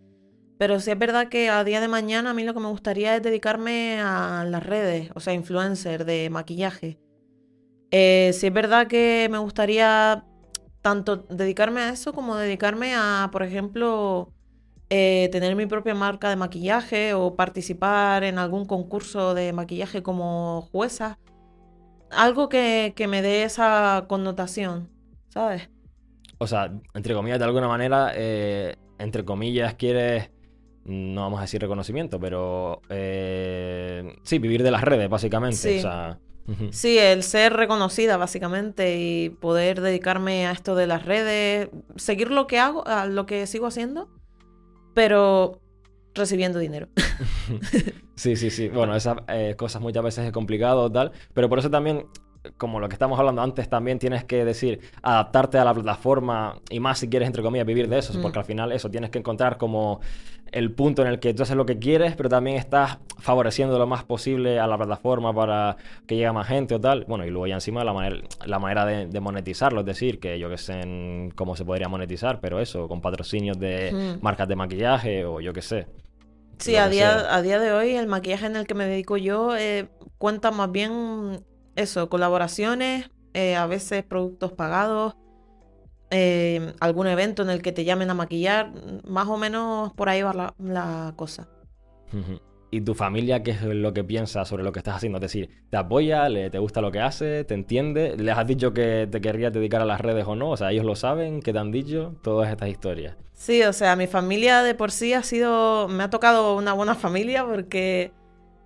[0.57, 3.17] Pero sí es verdad que a día de mañana a mí lo que me gustaría
[3.17, 6.99] es dedicarme a las redes, o sea, influencer de maquillaje.
[7.89, 10.23] Eh, sí es verdad que me gustaría
[10.81, 14.31] tanto dedicarme a eso como dedicarme a, por ejemplo,
[14.93, 20.67] eh, tener mi propia marca de maquillaje o participar en algún concurso de maquillaje como
[20.73, 21.17] jueza.
[22.09, 24.89] Algo que, me dé esa connotación,
[25.29, 25.69] ¿sabes?
[26.39, 30.29] O sea, entre comillas, de alguna manera, eh, entre comillas, quieres
[30.83, 35.55] no vamos a decir reconocimiento, pero eh, sí, vivir de las redes, básicamente.
[35.55, 35.77] Sí.
[35.77, 36.19] O sea.
[36.71, 42.45] Sí, el ser reconocida básicamente y poder dedicarme a esto de las redes, seguir lo
[42.45, 44.09] que hago, a lo que sigo haciendo,
[44.93, 45.59] pero
[46.13, 46.87] recibiendo dinero.
[48.15, 48.67] Sí, sí, sí.
[48.69, 52.05] Bueno, esas eh, cosas muchas veces es complicado tal, pero por eso también,
[52.57, 56.79] como lo que estamos hablando antes, también tienes que decir, adaptarte a la plataforma y
[56.79, 58.21] más si quieres, entre comillas, vivir de eso, Mm.
[58.21, 60.01] porque al final eso tienes que encontrar como
[60.51, 63.87] el punto en el que tú haces lo que quieres, pero también estás favoreciendo lo
[63.87, 67.05] más posible a la plataforma para que llegue más gente o tal.
[67.07, 70.39] Bueno, y luego ya encima la manera, la manera de, de monetizarlo, es decir, que
[70.39, 74.21] yo que sé en cómo se podría monetizar, pero eso, con patrocinios de Mm.
[74.21, 75.87] marcas de maquillaje o yo que sé.
[76.59, 79.55] Sí, a día, a día de hoy el maquillaje en el que me dedico yo
[79.57, 81.43] eh, cuenta más bien
[81.75, 85.15] eso, colaboraciones, eh, a veces productos pagados,
[86.11, 88.71] eh, algún evento en el que te llamen a maquillar,
[89.05, 91.47] más o menos por ahí va la, la cosa.
[92.69, 95.17] ¿Y tu familia qué es lo que piensa sobre lo que estás haciendo?
[95.17, 96.29] Es decir, ¿te apoya?
[96.29, 97.43] ¿Le, ¿Te gusta lo que hace?
[97.43, 98.15] ¿Te entiende?
[98.17, 100.51] ¿Les has dicho que te querrías dedicar a las redes o no?
[100.51, 101.41] O sea, ¿ellos lo saben?
[101.41, 102.15] ¿Qué te han dicho?
[102.21, 103.17] Todas estas historias.
[103.33, 106.95] Sí, o sea, mi familia de por sí ha sido, me ha tocado una buena
[106.95, 108.11] familia porque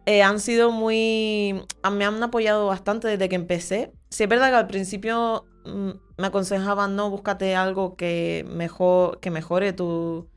[0.06, 3.92] eh, han sido muy, me han apoyado bastante desde que empecé.
[4.10, 9.74] Sí es verdad que al principio me aconsejaban, no, búscate algo que, mejor, que mejore
[9.74, 10.28] tu,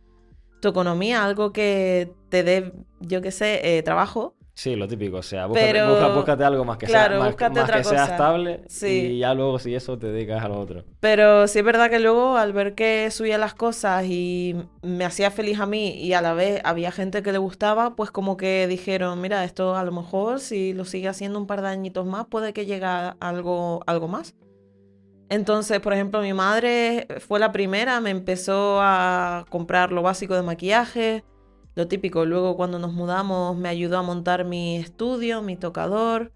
[0.61, 4.35] tu economía, algo que te dé, yo qué sé, eh, trabajo.
[4.55, 5.19] Sí, lo típico.
[5.19, 7.77] O sea, búscate, Pero- busca- búscate algo más que claro, sea, más, búscate más otra
[7.79, 8.88] que sea estable Sí.
[9.12, 10.85] y ya luego si eso te dedicas a lo otro.
[10.99, 15.31] Pero sí es verdad que luego al ver que subía las cosas y me hacía
[15.31, 18.67] feliz a mí y a la vez había gente que le gustaba, pues como que
[18.67, 22.27] dijeron, mira, esto a lo mejor si lo sigue haciendo un par de añitos más
[22.27, 24.35] puede que llegue a algo, algo más.
[25.31, 30.43] Entonces, por ejemplo, mi madre fue la primera, me empezó a comprar lo básico de
[30.43, 31.23] maquillaje,
[31.75, 32.25] lo típico.
[32.25, 36.33] Luego cuando nos mudamos me ayudó a montar mi estudio, mi tocador.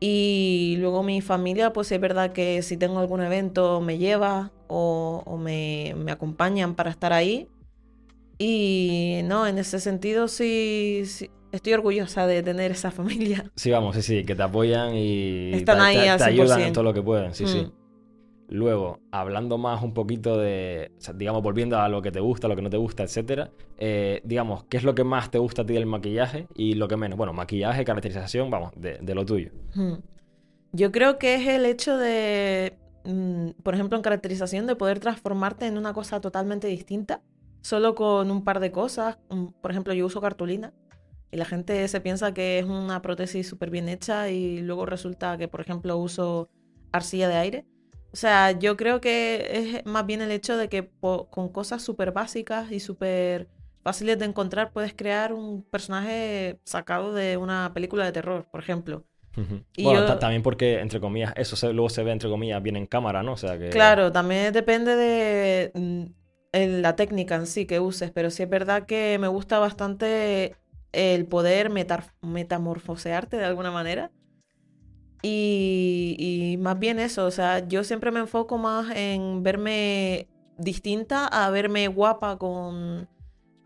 [0.00, 5.22] Y luego mi familia, pues es verdad que si tengo algún evento me lleva o,
[5.26, 7.48] o me, me acompañan para estar ahí.
[8.38, 13.50] Y no, en ese sentido sí, sí, estoy orgullosa de tener esa familia.
[13.56, 16.72] Sí, vamos, sí, sí, que te apoyan y Están te, ahí te- te ayudan en
[16.72, 16.72] 100%.
[16.72, 17.66] todo lo que pueden, sí, sí.
[18.50, 22.62] Luego, hablando más un poquito de, digamos, volviendo a lo que te gusta, lo que
[22.62, 25.74] no te gusta, etcétera, eh, digamos, ¿qué es lo que más te gusta a ti
[25.74, 27.16] del maquillaje y lo que menos?
[27.16, 29.52] Bueno, maquillaje, caracterización, vamos, de, lo tuyo.
[29.72, 29.94] Hmm.
[30.72, 35.66] Yo creo que es el hecho de, mm, por ejemplo, en caracterización, de poder transformarte
[35.66, 37.22] en una cosa totalmente distinta,
[37.60, 39.18] solo con un par de cosas.
[39.60, 40.74] Por ejemplo, yo uso cartulina
[41.30, 45.38] y la gente se piensa que es una prótesis súper bien hecha y luego resulta
[45.38, 46.48] que, por ejemplo, uso
[46.90, 47.66] arcilla de aire.
[48.12, 52.12] O sea, yo creo que es más bien el hecho de que con cosas súper
[52.12, 53.48] básicas y súper
[53.82, 59.04] fáciles de encontrar puedes crear un personaje sacado de una película de terror, por ejemplo.
[59.76, 62.76] Y bueno, yo- también porque, entre comillas, eso se- luego se ve, entre comillas, bien
[62.76, 63.32] en cámara, ¿no?
[63.32, 63.68] O sea que...
[63.68, 68.84] Claro, también depende de mm, la técnica en sí que uses, pero sí es verdad
[68.86, 70.56] que me gusta bastante
[70.92, 71.70] el poder
[72.22, 74.10] metamorfosearte de alguna manera.
[75.22, 80.28] Y, y más bien eso, o sea, yo siempre me enfoco más en verme
[80.58, 83.08] distinta a verme guapa con...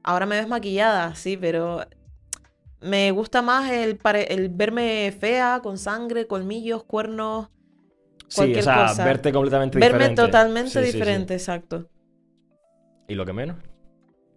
[0.02, 1.80] Ahora me ves maquillada, sí, pero
[2.80, 3.98] me gusta más el,
[4.50, 7.48] verme fea, con sangre, colmillos, cuernos,
[8.28, 9.04] Sí, o sea, cosa.
[9.04, 10.14] verte completamente verme diferente.
[10.14, 10.92] totalmente Sí, sí, sí.
[10.92, 11.88] diferente, exacto.
[13.08, 13.56] ¿Y lo que menos?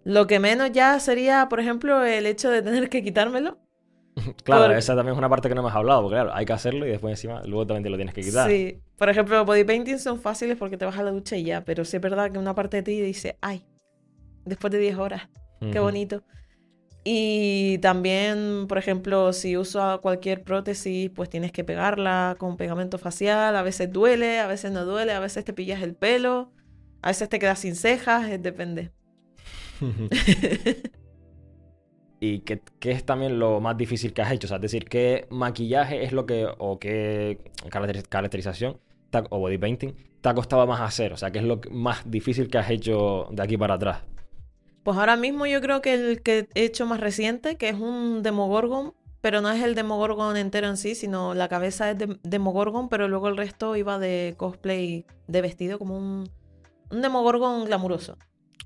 [0.04, 3.60] Lo que menos ya sería, por ejemplo, el hecho de tener que quitármelo.
[4.44, 6.86] Claro, esa también es una parte que no hemos hablado, porque claro, hay que hacerlo
[6.86, 8.50] y después encima luego también te lo tienes que quitar.
[8.50, 8.82] Sí.
[8.98, 11.86] Por ejemplo, body painting son fáciles porque te vas a la ducha y ya, pero
[11.86, 13.64] sí es verdad que una parte de ti dice, ay,
[14.46, 15.30] después de 10 horas,
[15.72, 16.24] qué bonito.
[17.10, 23.56] Y también, por ejemplo, si uso cualquier prótesis, pues tienes que pegarla con pegamento facial.
[23.56, 26.52] A veces duele, a veces no duele, a veces te pillas el pelo,
[27.02, 28.92] a veces te quedas sin cejas, eh, depende.
[32.20, 34.48] ¿Y qué, es también lo más difícil que has hecho?
[34.48, 37.38] O sea, es decir, ¿qué maquillaje es lo que, o qué
[37.70, 38.80] caracteri- caracterización
[39.30, 41.14] o body painting te ha costado más hacer?
[41.14, 44.02] O sea, ¿qué es lo más difícil que has hecho de aquí para atrás?
[44.84, 48.24] Pues ahora mismo yo creo que el que he hecho más reciente, que es un
[48.24, 52.88] Demogorgon, pero no es el Demogorgon entero en sí, sino la cabeza es de Demogorgon,
[52.90, 56.30] pero luego el resto iba de cosplay de vestido, como un,
[56.90, 58.18] un Demogorgon glamuroso,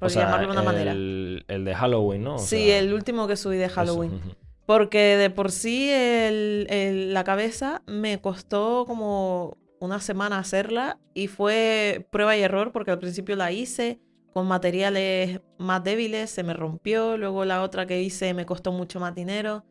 [0.02, 0.92] por o sea, llamarlo de una manera.
[0.94, 2.36] el, el de Halloween, ¿no?
[2.36, 4.20] O Sí, sea, el último que subí de Halloween.
[4.66, 11.28] Porque de por sí el- el- la cabeza me costó como una semana hacerla y
[11.28, 14.00] fue prueba y error porque al principio la hice,
[14.34, 19.00] con materiales más débiles, se me rompió, luego la otra que hice me costó mucho
[19.00, 19.64] más dinero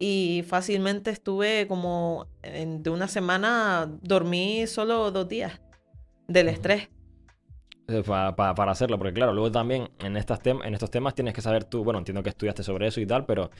[0.00, 5.60] y fácilmente estuve como de una semana, dormí solo dos días
[6.26, 6.88] del estrés.
[7.90, 11.64] Eh, para hacerlo, porque claro, luego también en, estas en estos temas tienes que saber
[11.64, 13.50] tú, bueno, entiendo que estudiaste sobre eso y tal, pero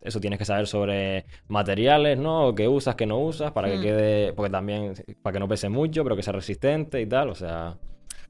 [0.00, 2.54] eso tienes que saber sobre materiales, ¿no?
[2.54, 3.82] Que usas, que no usas, para que mm.
[3.82, 7.34] quede, porque también, para que no pese mucho, pero que sea resistente y tal, o
[7.34, 7.78] sea...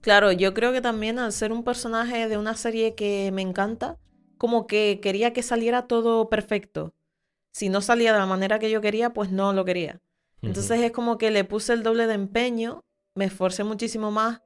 [0.00, 3.96] Claro, yo creo que también al ser un personaje de una serie que me encanta,
[4.36, 6.94] como que quería que saliera todo perfecto
[7.50, 10.00] si no salía de la manera que yo quería, pues no lo quería.
[10.40, 12.84] Entonces es como que le puse el doble de empeño,
[13.16, 14.40] me esforcé muchísimo más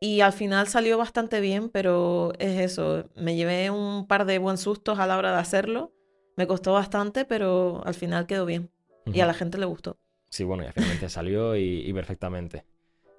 [0.00, 4.58] y al final salió bastante bien, pero es eso, me llevé un par de buen
[4.58, 5.92] sustos a la hora de hacerlo,
[6.36, 8.70] me costó bastante, pero al final quedó bien
[9.06, 9.98] y a la gente le gustó.
[10.28, 12.64] Sí, bueno, y finalmente salió y, perfectamente.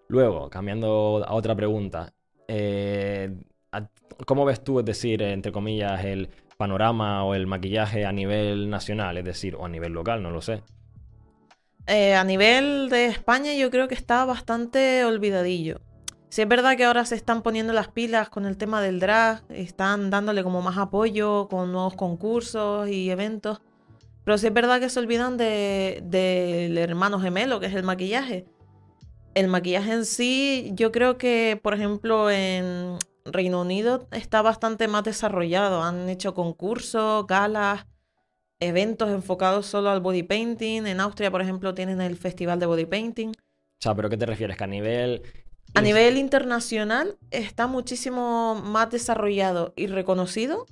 [0.10, 2.13] Luego, cambiando a otra pregunta,
[2.48, 3.36] eh,
[4.26, 9.18] ¿cómo ves tú, es decir, entre comillas, el panorama o el maquillaje a nivel nacional,
[9.18, 10.63] es decir, o a nivel local, no lo sé.
[11.88, 15.80] Eh, a nivel de España yo creo que está bastante olvidadillo.
[16.30, 19.44] Sí es verdad que ahora se están poniendo las pilas con el tema del drag,
[19.50, 23.62] están dándole como más apoyo con nuevos concursos y eventos,
[24.26, 28.46] pero sí es verdad que se olvidan del de, hermano gemelo, que es el maquillaje.
[29.36, 32.98] El maquillaje en sí, yo creo que, por ejemplo, en,
[33.32, 35.84] Reino Unido está bastante más desarrollado.
[35.84, 37.86] Han hecho concursos, galas,
[38.60, 40.88] eventos enfocados solo al body painting.
[40.88, 43.30] En Austria, por ejemplo, tienen el festival de body painting.
[43.30, 44.58] O sea, ¿pero qué te refieres?
[44.58, 45.22] ¿Que a nivel...
[45.78, 50.66] A nivel internacional está muchísimo más desarrollado y reconocido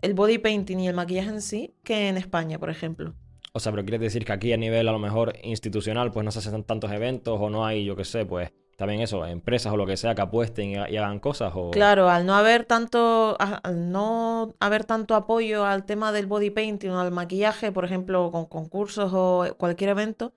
[0.00, 3.12] el body painting y el maquillaje en sí que en España, por ejemplo.
[3.52, 6.30] O sea, pero quieres decir que aquí a nivel a lo mejor institucional pues no
[6.30, 9.76] se hacen tantos eventos o no hay, yo qué sé, pues también eso, empresas o
[9.76, 11.70] lo que sea que apuesten y, hagan cosas o...
[11.72, 16.88] Claro, al no haber tanto, al no haber tanto apoyo al tema del body painting
[16.88, 20.32] o al maquillaje, por ejemplo, con concursos o cualquier evento,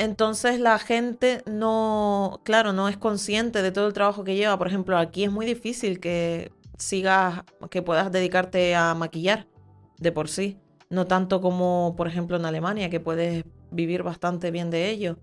[0.00, 4.56] entonces la gente no, claro, no es consciente de todo el trabajo que lleva.
[4.56, 9.46] Por ejemplo, aquí es muy difícil que sigas, que puedas dedicarte a maquillar
[9.98, 10.56] de por sí.
[10.88, 15.18] No tanto como, por ejemplo, en Alemania, que puedes vivir bastante bien de ello.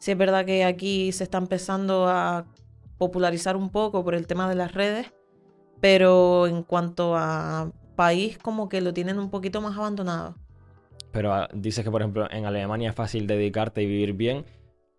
[0.00, 2.46] Sí es verdad que aquí se está empezando a
[2.98, 5.06] popularizar un poco por el tema de las redes,
[5.80, 10.34] pero en cuanto a país como que lo tienen un poquito más abandonado.
[11.16, 14.44] Pero ah, dices que, por ejemplo, en Alemania es fácil dedicarte y vivir bien.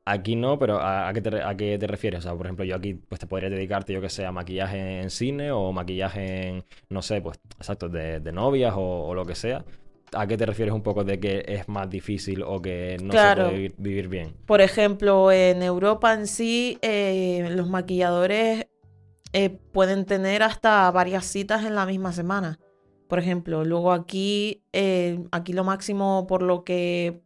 [0.04, 2.22] Aquí no, pero ¿a, qué, te, ¿a qué te refieres?
[2.22, 5.02] O sea, por ejemplo, yo aquí pues te podría dedicarte, yo que sé, a maquillaje
[5.02, 9.64] en cine o maquillaje en, no sé, pues, exacto, de, novias o, lo que sea.
[10.14, 13.36] ¿A qué te refieres un poco de que es más difícil o que no se
[13.36, 14.34] puede vivir, bien?
[14.48, 18.66] Por ejemplo, en Europa en sí, eh, los maquilladores
[19.34, 22.58] eh, pueden tener hasta varias citas en la misma semana.
[23.08, 27.22] Por ejemplo, luego aquí, eh, aquí lo máximo por lo que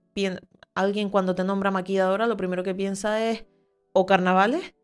[0.76, 3.46] alguien cuando te nombra maquilladora, lo primero que piensa es
[3.94, 4.76] o carnavales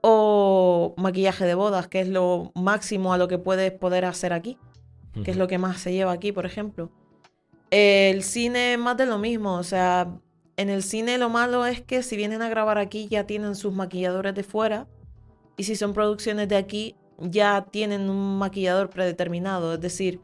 [0.00, 4.58] o maquillaje de bodas, que es lo máximo a lo que puedes poder hacer aquí,
[5.24, 6.90] que es lo que más se lleva aquí, por ejemplo.
[7.70, 10.20] El cine es más de lo mismo, o sea,
[10.56, 13.72] en el cine lo malo es que si vienen a grabar aquí ya tienen sus
[13.72, 14.86] maquilladores de fuera
[15.56, 20.20] y si son producciones de aquí ya tienen un maquillador predeterminado, es decir,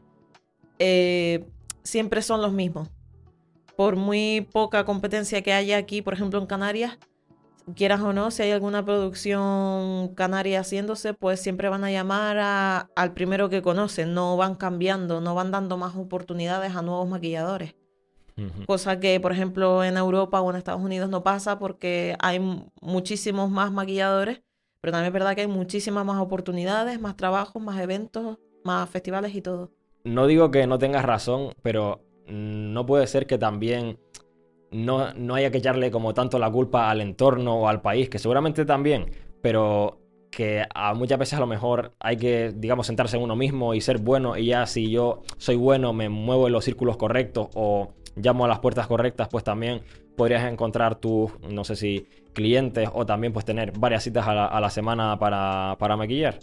[0.79, 1.45] eh,
[1.83, 2.89] siempre son los mismos.
[3.75, 6.97] Por muy poca competencia que haya aquí, por ejemplo en Canarias,
[7.75, 13.13] quieras o no, si hay alguna producción canaria haciéndose, pues siempre van a llamar al
[13.13, 17.75] primero que conocen, no van cambiando, no van dando más oportunidades a nuevos maquilladores.
[18.65, 22.39] Cosa que, por ejemplo, en Europa o en Estados Unidos no pasa porque hay
[22.81, 24.41] muchísimos más maquilladores,
[24.81, 29.33] pero también es verdad que hay muchísimas más oportunidades, más trabajos, más eventos, más festivales
[29.35, 29.71] y todo.
[30.03, 33.99] No digo que no tengas razón, pero no puede ser que también
[34.71, 38.19] no, no haya que echarle como tanto la culpa al entorno o al país, que
[38.19, 39.99] seguramente también, pero
[40.31, 43.81] que a muchas veces a lo mejor hay que, digamos, sentarse en uno mismo y
[43.81, 47.89] ser bueno y ya si yo soy bueno, me muevo en los círculos correctos o
[48.15, 49.81] llamo a las puertas correctas, pues también
[50.15, 54.69] podrías encontrar tus, no sé si, clientes o también pues tener varias citas a la,
[54.69, 56.39] semana para, para, maquillar.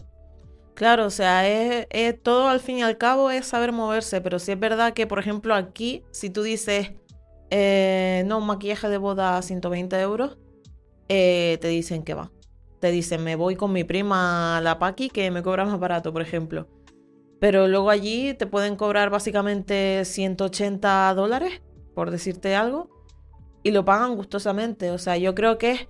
[0.74, 4.52] Claro, o sea, es, todo al fin y al cabo es saber moverse, pero si
[4.52, 6.92] es verdad que, por ejemplo, aquí, si tú dices,
[7.50, 10.38] eh, no, un maquillaje de boda a 120 euros,
[11.08, 12.30] eh, te dicen que va.
[12.80, 16.22] Te dicen, me voy con mi prima la Paqui que me cobra más barato, por
[16.22, 16.68] ejemplo.
[17.40, 21.60] Pero luego allí te pueden cobrar básicamente 180 dólares,
[21.94, 22.97] por decirte algo,
[23.62, 24.90] y lo pagan gustosamente.
[24.90, 25.88] O sea, yo creo que es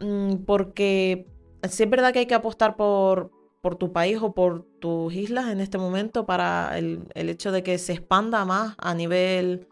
[0.00, 1.26] mm, porque
[1.68, 3.30] sí es verdad que hay que apostar por,
[3.62, 7.62] por tu país o por tus islas en este momento para el, el hecho de
[7.62, 9.68] que se expanda más a nivel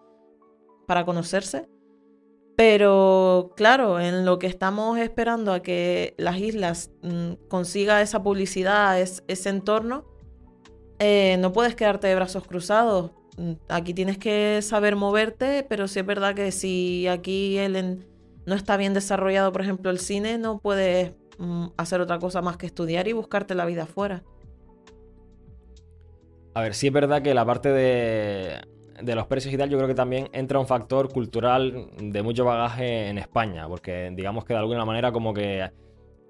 [0.86, 1.68] para conocerse.
[2.56, 9.00] Pero claro, en lo que estamos esperando a que las islas mm, consiga esa publicidad,
[9.00, 10.04] ese entorno,
[11.00, 13.10] eh, no puedes quedarte de brazos cruzados.
[13.36, 18.06] Mm, aquí tienes que saber moverte, pero sí es verdad que si aquí el
[18.46, 22.56] no está bien desarrollado, por ejemplo, el cine, no puedes mm, hacer otra cosa más
[22.56, 24.22] que estudiar y buscarte la vida afuera.
[26.54, 28.60] A ver, sí es verdad que la parte de
[29.02, 32.44] de los precios y tal, yo creo que también entra un factor cultural de mucho
[32.44, 35.68] bagaje en España, porque digamos que de alguna manera como que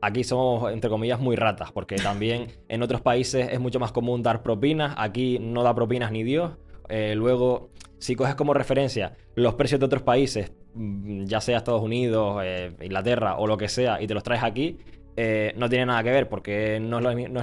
[0.01, 4.23] aquí somos, entre comillas, muy ratas, porque también en otros países es mucho más común
[4.23, 6.53] dar propinas, aquí no da propinas ni Dios.
[6.89, 11.83] Eh, luego, si coges como referencia los precios de otros países, mm, ya sea Estados
[11.83, 14.79] Unidos, eh, Inglaterra o lo que sea, y te los traes aquí,
[15.17, 17.41] eh, no tiene nada que ver, porque no es, la misma,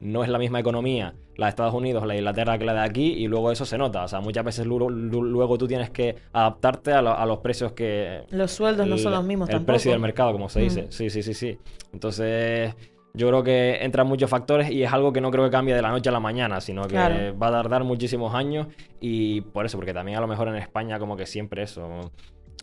[0.00, 2.80] no es la misma economía la de Estados Unidos, la de Inglaterra que la de
[2.80, 4.04] aquí, y luego eso se nota.
[4.04, 8.22] O sea, muchas veces luego, tú tienes que adaptarte a, los precios que.
[8.30, 10.86] Los sueldos no son los mismos el precio del mercado, como se dice.
[10.90, 11.58] Sí, sí, sí, sí.
[11.92, 12.74] Entonces.
[13.16, 15.82] Yo creo que entran muchos factores y es algo que no creo que cambie de
[15.82, 18.66] la noche a la mañana, sino que va a tardar muchísimos años
[19.00, 22.10] y por eso, porque también a lo mejor en España como que siempre eso,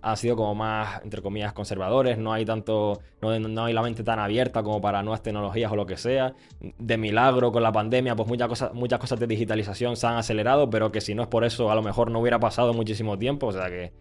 [0.02, 4.20] ha sido como más, entre comillas, conservadores, no hay tanto, no, hay la mente tan
[4.20, 6.34] abierta como para nuevas tecnologías o lo que sea.
[6.60, 10.70] De milagro con la pandemia, pues muchas cosas, muchas cosas de digitalización se han acelerado,
[10.70, 13.47] pero que si no es por eso, a lo mejor no hubiera pasado muchísimo tiempo,
[13.47, 13.93] o sea que...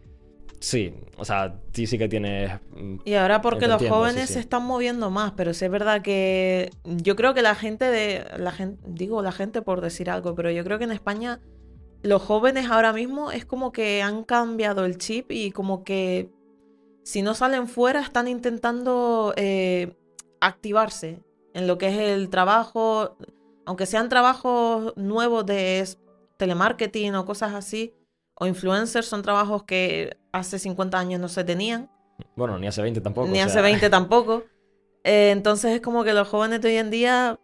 [0.60, 2.60] Sí, o sea, sí, sí que tiene.
[2.76, 6.70] Mm, y ahora porque los jóvenes se están moviendo más, pero sí es verdad que
[6.84, 8.26] yo creo que la gente de.
[8.36, 11.40] La gente, digo la gente por decir algo, pero yo creo que en España
[12.02, 16.30] los jóvenes ahora mismo es como que han cambiado el chip y como que
[17.04, 19.96] si no salen fuera están intentando eh,
[20.40, 21.20] activarse
[21.54, 23.16] en lo que es el trabajo,
[23.64, 25.88] aunque sean trabajos nuevos de
[26.36, 27.94] telemarketing o cosas así,
[28.40, 31.90] o influencers, son trabajos que hace 50 años no se tenían.
[32.36, 33.28] Bueno, ni hace 20 tampoco.
[33.28, 34.44] Ni hace 20 tampoco.
[35.04, 37.38] Eh, entonces es como que los jóvenes de hoy en día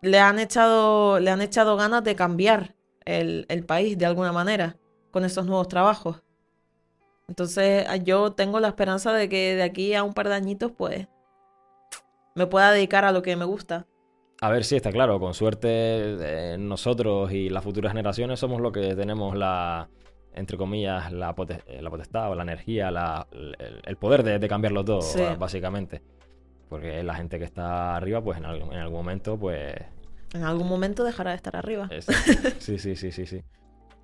[0.00, 2.74] le han echado, le han echado ganas de cambiar
[3.04, 4.76] el, país de alguna manera
[5.12, 6.24] con esos nuevos trabajos.
[7.28, 11.06] Entonces yo tengo la esperanza de que de aquí a un par de añitos pues
[12.34, 13.86] me pueda dedicar a lo que me gusta.
[14.42, 18.72] A ver si está claro, con suerte eh, nosotros y las futuras generaciones somos los
[18.72, 19.88] que tenemos la,
[20.34, 23.28] entre comillas, la, eh, potestad o la energía, la,
[23.84, 25.00] el, poder de, cambiarlo todo,
[25.38, 26.02] básicamente.
[26.68, 29.76] Porque la gente que está arriba, pues en, en algún momento, pues
[30.34, 31.88] en algún momento dejará de estar arriba.
[32.58, 33.42] Sí, sí, sí, sí, sí.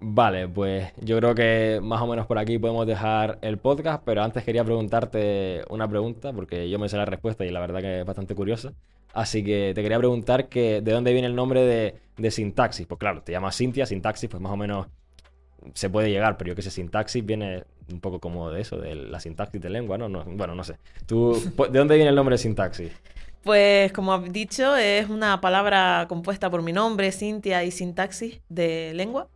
[0.00, 4.22] Vale, pues yo creo que más o menos por aquí podemos dejar el podcast, pero
[4.22, 8.00] antes quería preguntarte una pregunta, porque yo me sé la respuesta y la verdad que
[8.00, 8.72] es bastante curiosa.
[9.14, 12.86] Así que te quería preguntar que de dónde viene el nombre de, de sintaxis.
[12.86, 14.86] Pues claro, te llamas Cintia, sintaxis, pues más o menos
[15.74, 18.94] se puede llegar, pero yo que sé, sintaxis viene un poco como de eso, de
[18.94, 20.08] la sintaxis de lengua, ¿no?
[20.08, 20.76] no bueno, no sé.
[21.06, 21.34] ¿Tú,
[21.70, 22.92] ¿De dónde viene el nombre de sintaxis?
[23.42, 28.92] Pues como has dicho, es una palabra compuesta por mi nombre, Cintia, y sintaxis de
[28.94, 29.28] lengua.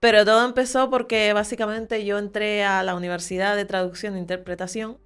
[0.00, 4.98] Pero todo empezó porque básicamente yo entré a la Universidad de Traducción e Interpretación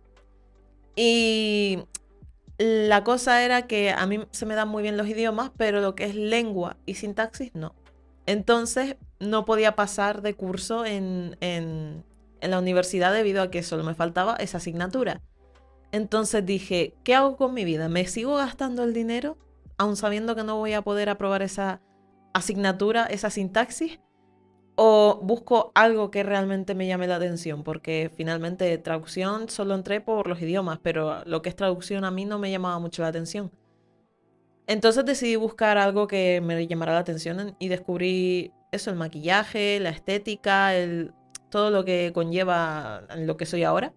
[0.96, 1.78] y
[2.61, 5.94] la cosa era que a mí se me dan muy bien los idiomas, pero lo
[5.94, 7.74] que es lengua y sintaxis no.
[8.26, 12.04] Entonces no podía pasar de curso en, en
[12.42, 15.22] la universidad debido a que solo me faltaba esa asignatura.
[15.90, 17.88] Entonces dije, ¿qué hago con mi vida?
[17.88, 19.38] ¿Me sigo gastando el dinero,
[19.78, 21.80] aun sabiendo que no voy a poder aprobar esa
[22.34, 24.00] asignatura, esa sintaxis?
[24.82, 27.64] ¿O busco algo que realmente me llame la atención?
[27.64, 32.24] Porque finalmente traducción solo entré por los idiomas, pero lo que es traducción a mí
[32.24, 33.50] no me llamaba mucho la atención.
[34.66, 39.90] Entonces decidí buscar algo que me llamara la atención y descubrí eso, el maquillaje, la
[39.90, 41.12] estética, el,
[41.50, 43.92] todo lo que conlleva lo que soy ahora.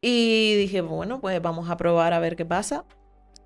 [0.00, 2.86] Y dije, bueno, pues vamos a probar a ver qué pasa.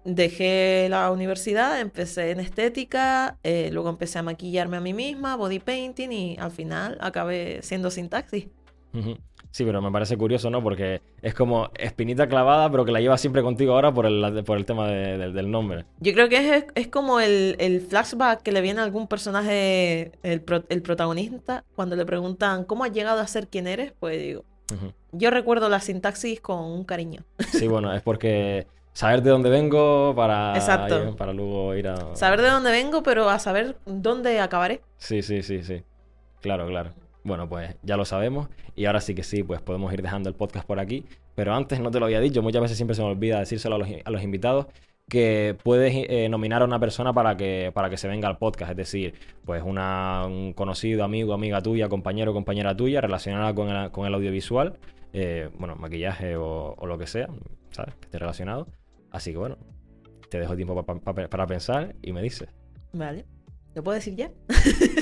[0.05, 5.59] Dejé la universidad, empecé en estética, eh, luego empecé a maquillarme a mí misma, body
[5.59, 8.49] painting y al final acabé siendo sintaxis.
[9.51, 10.63] Sí, pero me parece curioso, ¿no?
[10.63, 14.59] Porque es como espinita clavada, pero que la llevas siempre contigo ahora por el, por
[14.59, 15.85] el tema del nombre.
[16.01, 20.13] Yo creo que es, es como el, el, flashback que le viene a algún personaje,
[20.23, 23.93] el, el protagonista, cuando le preguntan, ¿cómo has llegado a ser quien eres?
[23.99, 24.45] Pues digo,
[25.13, 27.25] yo recuerdo la sintaxis con un cariño.
[27.51, 28.67] Sí, bueno, es porque
[28.99, 30.55] saber de dónde vengo para,
[31.17, 32.17] para luego ir a...
[32.17, 34.81] Saber de dónde vengo, pero a saber dónde acabaré.
[34.97, 35.85] Sí, sí, sí, sí.
[36.41, 36.91] Claro, claro.
[37.23, 40.35] Bueno, pues ya lo sabemos y ahora sí que sí, pues podemos ir dejando el
[40.35, 41.07] podcast por aquí.
[41.37, 43.79] Pero antes no te lo había dicho, muchas veces siempre se me olvida decírselo a
[43.79, 44.67] los, a los invitados.
[45.09, 48.73] que puedes eh, nominar a una persona para que, para que se venga al podcast.
[48.73, 53.93] Es decir, pues una, un conocido, amigo, amiga tuya, compañero, compañera tuya, relacionada con el,
[53.93, 54.77] con el audiovisual,
[55.13, 57.29] eh, bueno, maquillaje o, o, lo que sea,
[57.71, 57.95] ¿sabes?
[57.95, 58.67] Que esté relacionado.
[59.19, 59.59] Así que bueno,
[60.31, 62.49] te dejo tiempo pa, pa, para pensar y me dices.
[62.93, 63.27] Vale.
[63.75, 64.31] ¿Lo puedo decir ya?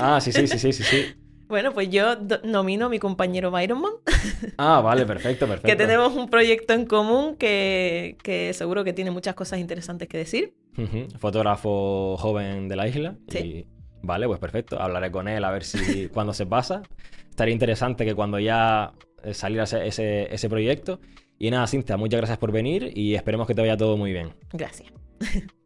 [0.01, 0.83] Ah, sí, sí, sí, sí, sí.
[0.83, 1.05] sí.
[1.47, 3.93] Bueno, pues yo nomino a mi compañero Byronman.
[4.57, 5.65] Ah, vale, perfecto, perfecto.
[5.67, 10.17] que tenemos un proyecto en común que, que, seguro que tiene muchas cosas interesantes que
[10.17, 10.55] decir.
[10.77, 11.17] Uh -huh.
[11.17, 13.15] Fotógrafo joven de la isla.
[13.29, 13.37] Sí.
[13.37, 13.67] Y,
[14.01, 14.81] vale, pues perfecto.
[14.81, 16.81] Hablaré con él a ver si cuando se pasa.
[17.29, 18.91] Estaría interesante que cuando ya
[19.31, 20.99] saliera ese, ese, ese proyecto.
[21.39, 24.33] Y nada, Cintia, muchas gracias por venir y esperemos que te vaya todo muy bien.
[24.53, 24.91] Gracias.